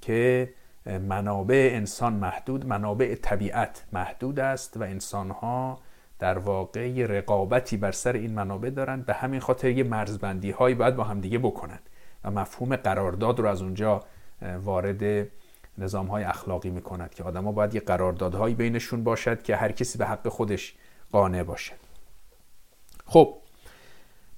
که 0.00 0.52
منابع 0.86 1.70
انسان 1.72 2.12
محدود 2.12 2.66
منابع 2.66 3.14
طبیعت 3.14 3.84
محدود 3.92 4.40
است 4.40 4.76
و 4.76 4.82
انسان 4.82 5.30
ها 5.30 5.78
در 6.18 6.38
واقع 6.38 7.06
رقابتی 7.06 7.76
بر 7.76 7.92
سر 7.92 8.12
این 8.12 8.32
منابع 8.32 8.70
دارند 8.70 9.06
به 9.06 9.14
همین 9.14 9.40
خاطر 9.40 9.70
یه 9.70 9.84
مرزبندی 9.84 10.50
هایی 10.50 10.74
باید 10.74 10.96
با 10.96 11.04
همدیگه 11.04 11.38
بکنند 11.38 11.90
و 12.26 12.30
مفهوم 12.30 12.76
قرارداد 12.76 13.40
رو 13.40 13.46
از 13.48 13.62
اونجا 13.62 14.04
وارد 14.62 15.28
نظام 15.78 16.06
های 16.06 16.24
اخلاقی 16.24 16.70
می 16.70 16.82
کند 16.82 17.14
که 17.14 17.24
آدما 17.24 17.52
باید 17.52 17.74
یه 17.74 17.80
قراردادهایی 17.80 18.54
بینشون 18.54 19.04
باشد 19.04 19.42
که 19.42 19.56
هر 19.56 19.72
کسی 19.72 19.98
به 19.98 20.06
حق 20.06 20.28
خودش 20.28 20.74
قانع 21.12 21.42
باشد. 21.42 21.76
خب 23.06 23.34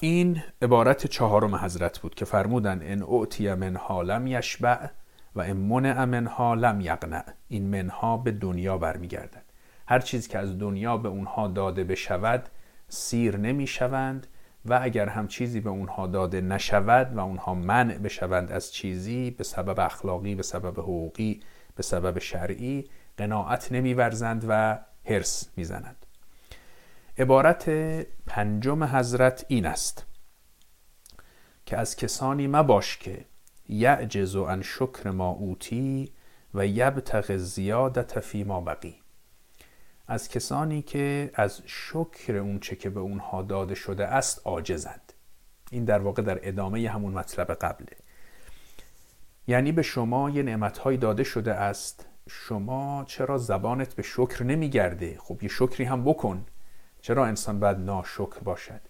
این 0.01 0.42
عبارت 0.62 1.07
چهارم 1.07 1.55
حضرت 1.55 1.98
بود 1.98 2.14
که 2.14 2.24
فرمودن 2.24 2.81
ان 2.83 3.03
اوتی 3.03 3.55
منها 3.55 4.03
لم 4.03 4.27
یشبع 4.27 4.87
و 5.35 5.40
ان 5.40 5.57
منع 5.57 6.05
منها 6.05 6.55
لم 6.55 6.81
یقنع. 6.81 7.24
این 7.48 7.83
منها 7.83 8.16
به 8.16 8.31
دنیا 8.31 8.79
برمیگردد. 8.79 9.42
هر 9.88 10.01
چیز 10.01 10.29
که 10.29 10.38
از 10.38 10.59
دنیا 10.59 10.96
به 10.96 11.09
اونها 11.09 11.48
داده 11.48 11.85
بشود 11.85 12.48
سیر 12.88 13.37
نمی‌شوند 13.37 14.27
و 14.68 14.78
اگر 14.83 15.09
هم 15.09 15.28
چیزی 15.28 15.61
به 15.61 15.70
اونها 15.70 16.07
داده 16.07 16.40
نشود 16.40 17.16
و 17.16 17.20
اونها 17.20 17.54
منع 17.54 17.98
بشوند 17.98 18.52
از 18.52 18.72
چیزی 18.72 19.31
به 19.31 19.44
سبب 19.44 19.81
اخلاقی 19.81 20.35
به 20.35 20.42
سبب 20.42 20.81
حقوقی 20.81 21.40
به 21.76 21.83
سبب 21.83 22.18
شرعی 22.18 22.90
قناعت 23.16 23.72
نمیورزند 23.72 24.44
و 24.48 24.78
هرس 25.04 25.50
می‌زنند 25.57 26.07
عبارت 27.18 27.70
پنجم 28.26 28.85
حضرت 28.85 29.44
این 29.48 29.66
است 29.66 30.07
که 31.66 31.76
از 31.76 31.96
کسانی 31.96 32.46
مباش 32.46 32.96
که 32.96 33.24
یعجز 33.68 34.37
عن 34.37 34.62
شکر 34.62 35.11
ما 35.11 35.31
اوتی 35.31 36.12
و 36.54 36.66
یبتغ 36.66 37.37
زیادت 37.37 38.20
فی 38.20 38.44
ما 38.44 38.61
بقی. 38.61 38.96
از 40.09 40.29
کسانی 40.29 40.83
که 40.83 41.31
از 41.35 41.62
شکر 41.66 42.37
اونچه 42.37 42.77
که 42.77 42.90
به 42.90 43.01
اونها 43.01 43.42
داده 43.42 43.75
شده 43.75 44.07
است 44.07 44.40
عاجزند. 44.44 45.12
این 45.71 45.85
در 45.85 45.99
واقع 45.99 46.23
در 46.23 46.38
ادامه 46.42 46.90
همون 46.90 47.12
مطلب 47.12 47.55
قبله. 47.55 47.97
یعنی 49.47 49.73
به 49.73 49.83
شما 49.83 50.31
یه 50.31 50.42
نعمتهایی 50.42 50.99
داده 50.99 51.25
شده 51.25 51.55
است. 51.55 52.07
شما 52.29 53.05
چرا 53.07 53.38
زبانت 53.38 53.94
به 53.94 54.03
شکر 54.03 54.44
نمیگرده؟ 54.44 55.18
خب 55.21 55.42
یه 55.42 55.49
شکری 55.49 55.85
هم 55.85 56.05
بکن. 56.05 56.47
چرا 57.01 57.27
انسان 57.27 57.61
باید 57.61 57.77
ناشکر 57.77 58.40
باشد؟ 58.44 58.81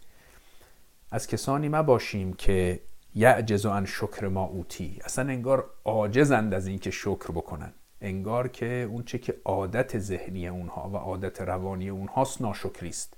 از 1.10 1.26
کسانی 1.26 1.68
ما 1.68 1.82
باشیم 1.82 2.32
که 2.32 2.80
یعجز 3.14 3.66
عن 3.66 3.84
شکر 3.84 4.28
ما 4.28 4.44
اوتی. 4.44 4.98
اصلا 5.04 5.28
انگار 5.28 5.70
عاجزند 5.84 6.54
از 6.54 6.66
اینکه 6.66 6.90
شکر 6.90 7.32
بکنن. 7.32 7.72
انگار 8.00 8.48
که 8.48 8.86
اونچه 8.90 9.18
که 9.18 9.34
عادت 9.44 9.98
ذهنی 9.98 10.48
اونها 10.48 10.90
و 10.90 10.96
عادت 10.96 11.40
روانی 11.40 11.88
اونهاست 11.88 12.42
ناشکری 12.42 12.88
است 12.88 13.14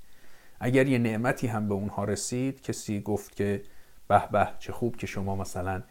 اگر 0.60 0.86
یه 0.86 0.98
نعمتی 0.98 1.46
هم 1.46 1.68
به 1.68 1.74
اونها 1.74 2.04
رسید 2.04 2.62
کسی 2.62 3.00
گفت 3.00 3.36
که 3.36 3.62
به 4.08 4.28
به 4.32 4.48
چه 4.58 4.72
خوب 4.72 4.96
که 4.96 5.06
شما 5.06 5.36
مثلا 5.36 5.82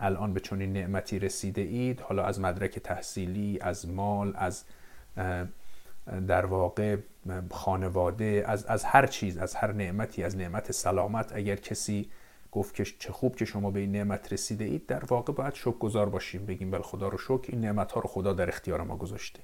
الان 0.00 0.32
به 0.32 0.40
چنین 0.40 0.72
نعمتی 0.72 1.18
رسیده 1.18 1.60
اید 1.60 2.00
حالا 2.00 2.24
از 2.24 2.40
مدرک 2.40 2.78
تحصیلی 2.78 3.58
از 3.60 3.88
مال 3.88 4.32
از 4.36 4.64
در 6.26 6.46
واقع 6.46 6.96
خانواده 7.50 8.44
از, 8.46 8.66
از 8.66 8.84
هر 8.84 9.06
چیز 9.06 9.38
از 9.38 9.54
هر 9.54 9.72
نعمتی 9.72 10.24
از 10.24 10.36
نعمت 10.36 10.72
سلامت 10.72 11.32
اگر 11.34 11.56
کسی 11.56 12.10
گفت 12.52 12.74
که 12.74 12.84
چه 12.84 13.12
خوب 13.12 13.36
که 13.36 13.44
شما 13.44 13.70
به 13.70 13.80
این 13.80 13.92
نعمت 13.92 14.32
رسیده 14.32 14.64
اید 14.64 14.86
در 14.86 15.04
واقع 15.04 15.32
باید 15.32 15.54
شکر 15.54 15.70
گذار 15.70 16.08
باشیم. 16.08 16.46
بگیم 16.46 16.70
بل 16.70 16.82
خدا 16.82 17.08
رو 17.08 17.18
شکر 17.18 17.44
این 17.48 17.60
نعمت 17.60 17.92
ها 17.92 18.00
رو 18.00 18.08
خدا 18.08 18.32
در 18.32 18.48
اختیار 18.48 18.82
ما 18.82 18.96
گذاشته. 18.96 19.40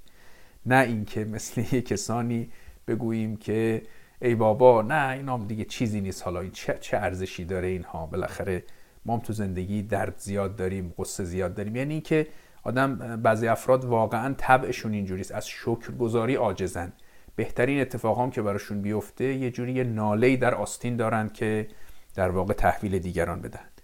نه 0.67 0.77
اینکه 0.77 1.25
مثل 1.25 1.63
کسانی 1.81 2.51
بگوییم 2.89 3.37
که 3.37 3.83
ای 4.23 4.35
بابا 4.35 4.83
نه 4.83 5.09
اینام 5.09 5.47
دیگه 5.47 5.65
چیزی 5.65 6.01
نیست. 6.01 6.23
حالا 6.23 6.41
این 6.41 6.51
چه, 6.51 6.79
چه 6.81 6.97
ارزشی 6.97 7.45
داره 7.45 7.69
اینها؟ 7.69 8.07
بالاخره 8.07 8.65
ما 9.07 9.15
هم 9.15 9.21
تو 9.21 9.33
زندگی 9.33 9.83
درد 9.83 10.15
زیاد 10.19 10.57
داریم 10.57 10.95
قصه 10.99 11.25
زیاد 11.25 11.55
داریم. 11.55 11.77
یعنی 11.77 11.93
اینکه 11.93 12.27
آدم 12.63 13.23
بعضی 13.23 13.49
افراد 13.49 13.85
واقعا 13.85 14.35
طبعشون 14.39 14.93
اینجوریست 14.93 15.33
از 15.33 15.49
شکرگزاری 15.49 16.35
عاجزن. 16.35 16.93
بهترین 17.37 17.81
اتفاق 17.81 18.21
هم 18.21 18.31
که 18.31 18.43
براشون 18.43 18.83
بیفته 18.83 19.25
یه 19.25 19.51
جوری 19.51 19.85
ناله 19.85 20.37
در 20.37 20.55
آستین 20.55 20.97
دارند 20.97 21.33
که 21.33 21.69
در 22.15 22.31
واقع 22.31 22.55
تحویل 22.55 22.99
دیگران 22.99 23.41
بدهند 23.41 23.81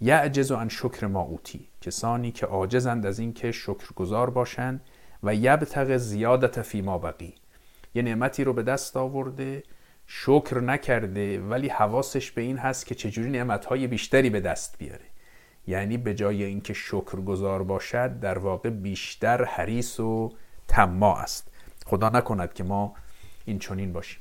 یعجز 0.00 0.52
عن 0.52 0.68
شکر 0.68 1.06
ما 1.06 1.20
اوتی 1.20 1.68
کسانی 1.80 2.32
که 2.32 2.46
عاجزند 2.46 3.06
از 3.06 3.18
اینکه 3.18 3.52
شکرگزار 3.52 4.30
باشند 4.30 4.80
و 5.22 5.34
یبتغ 5.34 5.96
زیادت 5.96 6.62
فی 6.62 6.82
ما 6.82 6.98
بقی. 6.98 7.34
یه 7.94 8.02
نعمتی 8.02 8.44
رو 8.44 8.52
به 8.52 8.62
دست 8.62 8.96
آورده 8.96 9.62
شکر 10.06 10.60
نکرده 10.60 11.40
ولی 11.40 11.68
حواسش 11.68 12.30
به 12.30 12.42
این 12.42 12.56
هست 12.56 12.86
که 12.86 12.94
چجوری 12.94 13.30
نعمتهای 13.30 13.86
بیشتری 13.86 14.30
به 14.30 14.40
دست 14.40 14.78
بیاره. 14.78 15.04
یعنی 15.66 15.96
به 15.96 16.14
جای 16.14 16.44
اینکه 16.44 16.72
شکرگزار 16.72 17.62
باشد 17.62 18.20
در 18.20 18.38
واقع 18.38 18.70
بیشتر 18.70 19.44
حریص 19.44 20.00
و 20.00 20.32
تما 20.68 21.16
است. 21.16 21.52
خدا 21.86 22.08
نکند 22.08 22.54
که 22.54 22.64
ما 22.64 22.94
این 23.44 23.58
چنین 23.58 23.92
باشیم. 23.92 24.20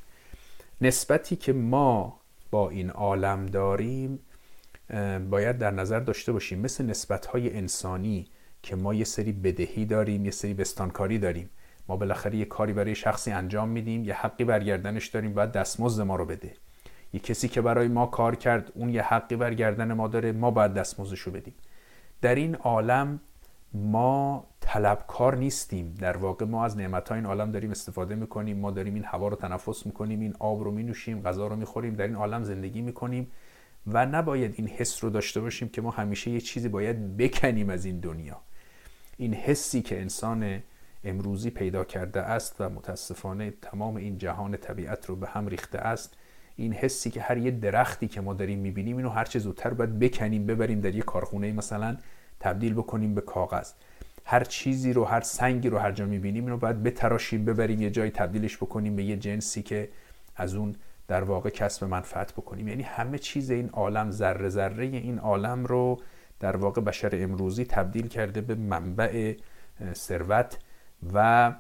نسبتی 0.82 1.36
که 1.36 1.54
ما 1.54 2.21
با 2.52 2.70
این 2.70 2.90
عالم 2.90 3.46
داریم 3.46 4.20
باید 5.30 5.58
در 5.58 5.72
نظر 5.72 6.00
داشته 6.00 6.32
باشیم. 6.32 6.60
مثل 6.60 6.86
نسبت 6.86 7.26
های 7.26 7.58
انسانی 7.58 8.28
که 8.64 8.76
ما 8.76 8.94
یه 8.94 9.04
سری 9.04 9.32
بدهی 9.32 9.86
داریم 9.86 10.26
یه 10.26 10.32
سری 10.32 10.54
بستانکاری 10.54 11.20
داریم. 11.20 11.50
ما 11.88 11.98
بالاخره 11.98 12.36
یه 12.36 12.46
کاری 12.46 12.74
برای 12.74 12.96
شخصی 12.96 13.32
انجام 13.32 13.70
میدیم 13.70 14.04
یه 14.04 14.14
حقی 14.14 14.44
برگردنش 14.44 15.08
داریم 15.08 15.34
باید 15.34 15.52
دستمزد 15.52 16.02
ما 16.04 16.16
رو 16.16 16.26
بده. 16.26 16.54
یه 17.14 17.20
کسی 17.20 17.48
که 17.48 17.62
برای 17.62 17.88
ما 17.88 18.06
کار 18.06 18.36
کرد 18.36 18.72
اون 18.76 18.90
یه 18.90 19.02
حقی 19.02 19.36
برگردن 19.36 19.94
ما 19.94 20.08
داره 20.08 20.32
ما 20.32 20.52
باید 20.52 20.74
دستمزدش 20.74 21.20
رو 21.20 21.32
بدیم. 21.32 21.54
در 22.22 22.36
این 22.36 22.56
عالم 22.56 23.20
ما 23.74 24.48
طلبکار 24.62 25.36
نیستیم. 25.36 25.96
در 26.00 26.18
واقع 26.18 26.46
ما 26.46 26.66
از 26.66 26.78
نعمت 26.78 27.12
این 27.12 27.26
عالم 27.26 27.52
داریم 27.52 27.72
استفاده 27.72 28.16
می‌کنیم. 28.16 28.58
ما 28.58 28.72
داریم 28.72 28.94
این 28.94 29.04
هوا 29.04 29.28
رو 29.28 29.36
تنفس 29.36 29.86
می‌کنیم 29.86 30.20
این 30.20 30.36
آب 30.40 30.64
رو 30.64 30.72
مینوشیم 30.72 31.22
غذا 31.22 31.48
رو 31.48 31.56
می‌خوریم 31.56 31.94
در 31.94 32.08
این 32.08 32.16
عالم 32.16 32.44
زندگی 32.44 32.82
می‌کنیم 32.82 33.32
و 33.88 34.06
نباید 34.06 34.54
این 34.58 34.68
حس 34.68 35.04
رو 35.04 35.10
داشته 35.10 35.42
باشیم 35.42 35.70
که 35.70 35.82
ما 35.82 35.92
همیشه 35.92 36.32
یه 36.32 36.42
چیزی 36.42 36.70
باید 36.70 37.18
بکنیم 37.18 37.70
از 37.70 37.86
این 37.86 38.00
دنیا. 38.00 38.38
این 39.18 39.34
حسی 39.34 39.82
که 39.82 40.02
انسان 40.02 40.64
امروزی 41.04 41.50
پیدا 41.50 41.84
کرده 41.84 42.22
است 42.22 42.56
و 42.60 42.70
متاسفانه 42.70 43.54
تمام 43.62 43.96
این 43.96 44.18
جهان 44.18 44.58
طبیعت 44.58 45.06
رو 45.06 45.16
به 45.16 45.28
هم 45.28 45.48
ریخته 45.48 45.78
است 45.78 46.14
این 46.56 46.74
حسی 46.74 47.12
که 47.12 47.22
هر 47.22 47.38
یه 47.38 47.52
درختی 47.52 48.08
که 48.08 48.22
ما 48.22 48.34
داریم 48.34 48.60
می‌بینیم 48.60 48.98
اینو 48.98 49.10
هر 49.10 49.26
چه 49.26 49.40
زودتر 49.40 49.70
باید 49.70 50.00
بکنیم 50.00 50.46
ببریم 50.46 50.82
در 50.82 50.96
یه 50.96 51.02
کارخونه 51.02 51.52
مثلا. 51.52 51.98
تبدیل 52.42 52.74
بکنیم 52.74 53.16
به 53.16 53.22
کاغذ. 53.22 53.72
هر 54.26 54.44
چیزی 54.44 54.94
رو 54.94 55.06
هر 55.06 55.22
سنگی 55.22 55.70
رو 55.70 55.78
هر 55.78 55.92
جا 55.92 56.06
می‌بینیم 56.06 56.46
اینو 56.46 56.58
باید 56.58 56.84
بتراشیم 56.84 57.46
ببریم 57.46 57.82
یه 57.82 57.90
جایی 57.90 58.12
تبدیلش 58.12 58.58
بکنیم 58.58 58.96
به 58.96 59.04
یه 59.04 59.18
جنسی 59.18 59.64
که 59.64 59.90
از 60.36 60.56
اون 60.56 60.76
در 61.08 61.24
واقع 61.24 61.50
کسب 61.50 61.84
منفعت 61.84 62.34
بکنیم. 62.34 62.68
یعنی 62.68 62.84
همه 62.84 63.18
چیز 63.18 63.52
این 63.52 63.70
عالم 63.70 64.12
ذره 64.12 64.50
ذره 64.50 64.86
این 64.86 65.20
عالم 65.20 65.66
رو 65.66 66.02
در 66.40 66.58
واقع 66.58 66.82
بشر 66.82 67.10
امروزی 67.14 67.66
تبدیل 67.66 68.08
کرده 68.08 68.42
به 68.42 68.56
منبع 68.56 69.36
ثروت 69.94 70.58
و 71.14 71.52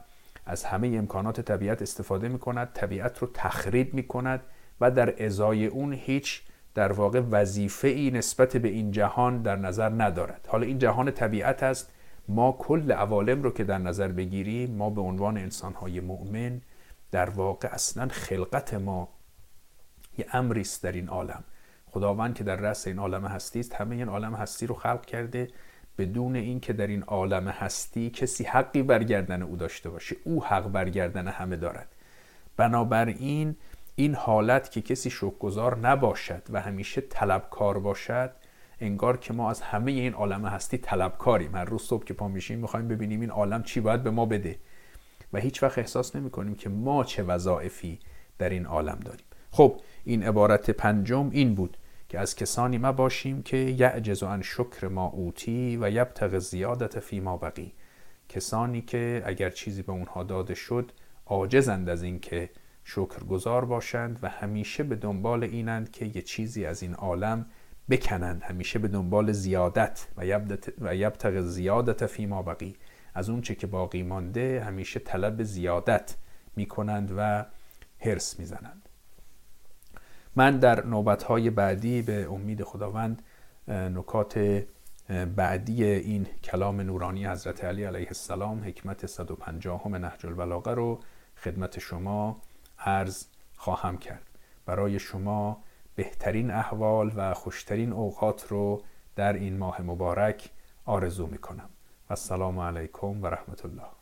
از 0.45 0.63
همه 0.63 0.87
امکانات 0.87 1.41
طبیعت 1.41 1.81
استفاده 1.81 2.27
می 2.27 2.39
کند 2.39 2.69
طبیعت 2.73 3.17
رو 3.17 3.29
تخریب 3.33 3.93
می 3.93 4.07
کند 4.07 4.41
و 4.81 4.91
در 4.91 5.25
ازای 5.25 5.65
اون 5.65 5.93
هیچ 5.93 6.41
در 6.73 6.91
واقع 6.91 7.21
وظیفه 7.31 7.87
ای 7.87 8.11
نسبت 8.11 8.57
به 8.57 8.67
این 8.67 8.91
جهان 8.91 9.41
در 9.41 9.55
نظر 9.55 9.89
ندارد. 9.89 10.47
حالا 10.47 10.65
این 10.65 10.77
جهان 10.77 11.11
طبیعت 11.11 11.63
است. 11.63 11.93
ما 12.27 12.51
کل 12.59 12.91
عوالم 12.91 13.43
رو 13.43 13.51
که 13.51 13.63
در 13.63 13.77
نظر 13.77 14.07
بگیریم 14.07 14.75
ما 14.75 14.89
به 14.89 15.01
عنوان 15.01 15.37
انسانهای 15.37 15.99
مؤمن 15.99 16.61
در 17.11 17.29
واقع 17.29 17.67
اصلا 17.71 18.07
خلقت 18.07 18.73
ما 18.73 19.09
یه 20.17 20.25
امری 20.33 20.61
است 20.61 20.83
در 20.83 20.91
این 20.91 21.07
عالم. 21.07 21.43
خداوند 21.91 22.35
که 22.35 22.43
در 22.43 22.55
رأس 22.55 22.87
این 22.87 22.99
عالم 22.99 23.25
هستی 23.25 23.59
است 23.59 23.75
همه 23.75 23.95
این 23.95 24.07
عالم 24.09 24.33
هستی 24.33 24.67
رو 24.67 24.75
خلق 24.75 25.05
کرده. 25.05 25.47
بدون 25.97 26.35
اینکه 26.35 26.73
در 26.73 26.87
این 26.87 27.03
عالم 27.03 27.47
هستی 27.47 28.09
کسی 28.09 28.43
حقی 28.43 28.83
برگردن 28.83 29.41
او 29.41 29.55
داشته 29.55 29.89
باشه. 29.89 30.15
او 30.23 30.45
حق 30.45 30.67
برگردن 30.67 31.27
همه 31.27 31.55
دارد. 31.55 31.87
بنابراین 32.57 33.55
این 33.95 34.15
حالت 34.15 34.71
که 34.71 34.81
کسی 34.81 35.09
شکرگزار 35.09 35.77
نباشد 35.77 36.43
و 36.49 36.61
همیشه 36.61 37.01
طلبکار 37.01 37.79
باشد 37.79 38.31
انگار 38.79 39.17
که 39.17 39.33
ما 39.33 39.49
از 39.49 39.61
همه 39.61 39.91
این 39.91 40.13
عالم 40.13 40.45
هستی 40.45 40.77
طلبکاریم. 40.77 41.55
هر 41.55 41.65
روز 41.65 41.81
صبح 41.81 42.03
که 42.03 42.13
پا 42.13 42.27
میشیم 42.27 42.59
می‌خوایم 42.59 42.87
ببینیم 42.87 43.21
این 43.21 43.29
عالم 43.29 43.63
چی 43.63 43.79
باید 43.79 44.03
به 44.03 44.11
ما 44.11 44.25
بده. 44.25 44.59
و 45.33 45.39
هیچ 45.39 45.63
وقت 45.63 45.77
احساس 45.77 46.15
نمی 46.15 46.29
کنیم 46.29 46.55
که 46.55 46.69
ما 46.69 47.03
چه 47.03 47.23
وظایفی 47.23 47.99
در 48.37 48.49
این 48.49 48.65
عالم 48.65 48.99
داریم. 49.05 49.25
خب 49.51 49.81
این 50.03 50.23
عبارت 50.23 50.69
پنجم 50.69 51.29
این 51.29 51.55
بود 51.55 51.77
که 52.09 52.19
از 52.19 52.35
کسانی 52.35 52.77
ما 52.77 52.91
باشیم 52.91 53.43
که 53.43 53.57
یعجز 53.57 54.23
عن 54.23 54.41
شکر 54.41 54.87
ما 54.87 55.05
اوتی 55.05 55.77
و 55.81 55.91
یبتغ 55.91 56.37
زیادت 56.37 56.99
فی 56.99 57.19
ما 57.19 57.37
بقی. 57.37 57.73
کسانی 58.29 58.81
که 58.81 59.23
اگر 59.25 59.49
چیزی 59.49 59.81
به 59.81 59.91
اونها 59.91 60.23
داده 60.23 60.53
شد 60.55 60.91
عاجزند 61.25 61.89
از 61.89 62.03
اینکه 62.03 62.49
شکرگزار 62.83 63.65
باشند 63.65 64.19
و 64.21 64.29
همیشه 64.29 64.83
به 64.83 64.95
دنبال 64.95 65.43
اینند 65.43 65.91
که 65.91 66.05
یه 66.05 66.21
چیزی 66.21 66.65
از 66.65 66.83
این 66.83 66.93
عالم 66.93 67.45
بکنند. 67.89 68.43
همیشه 68.43 68.79
به 68.79 68.87
دنبال 68.87 69.31
زیادت 69.31 70.07
و 70.81 70.95
یبتغ 70.95 71.41
زیادت 71.41 72.05
فی 72.05 72.25
ما 72.25 72.41
بقی. 72.41 72.75
از 73.13 73.29
اون 73.29 73.41
چه 73.41 73.55
که 73.55 73.67
باقی 73.67 74.03
مانده 74.03 74.63
همیشه 74.63 74.99
طلب 74.99 75.43
زیادت 75.43 76.15
می‌کنند 76.55 77.13
و 77.17 77.45
هرس 77.99 78.39
می‌زنند. 78.39 78.89
من 80.35 80.57
در 80.57 80.85
نوبتهای 80.85 81.49
بعدی 81.49 82.01
به 82.01 82.27
امید 82.31 82.63
خداوند 82.63 83.21
نکات 83.67 84.63
بعدی 85.35 85.83
این 85.83 86.27
کلام 86.43 86.81
نورانی 86.81 87.25
حضرت 87.25 87.63
علی 87.63 87.83
علیه 87.83 88.07
السلام 88.07 88.63
حکمت 88.63 89.05
150 89.05 89.87
نهج 89.87 90.25
البلاغه 90.25 90.71
رو 90.71 90.99
خدمت 91.37 91.79
شما 91.79 92.41
عرض 92.85 93.25
خواهم 93.55 93.97
کرد. 93.97 94.27
برای 94.65 94.99
شما 94.99 95.63
بهترین 95.95 96.51
احوال 96.51 97.11
و 97.15 97.33
خوشترین 97.33 97.93
اوقات 97.93 98.47
رو 98.47 98.83
در 99.15 99.33
این 99.33 99.57
ماه 99.57 99.81
مبارک 99.81 100.49
آرزو 100.85 101.27
می 101.27 101.37
کنم 101.37 101.69
و 102.09 102.13
السلام 102.13 102.59
علیکم 102.59 103.23
و 103.23 103.27
رحمت 103.27 103.65
الله. 103.65 104.00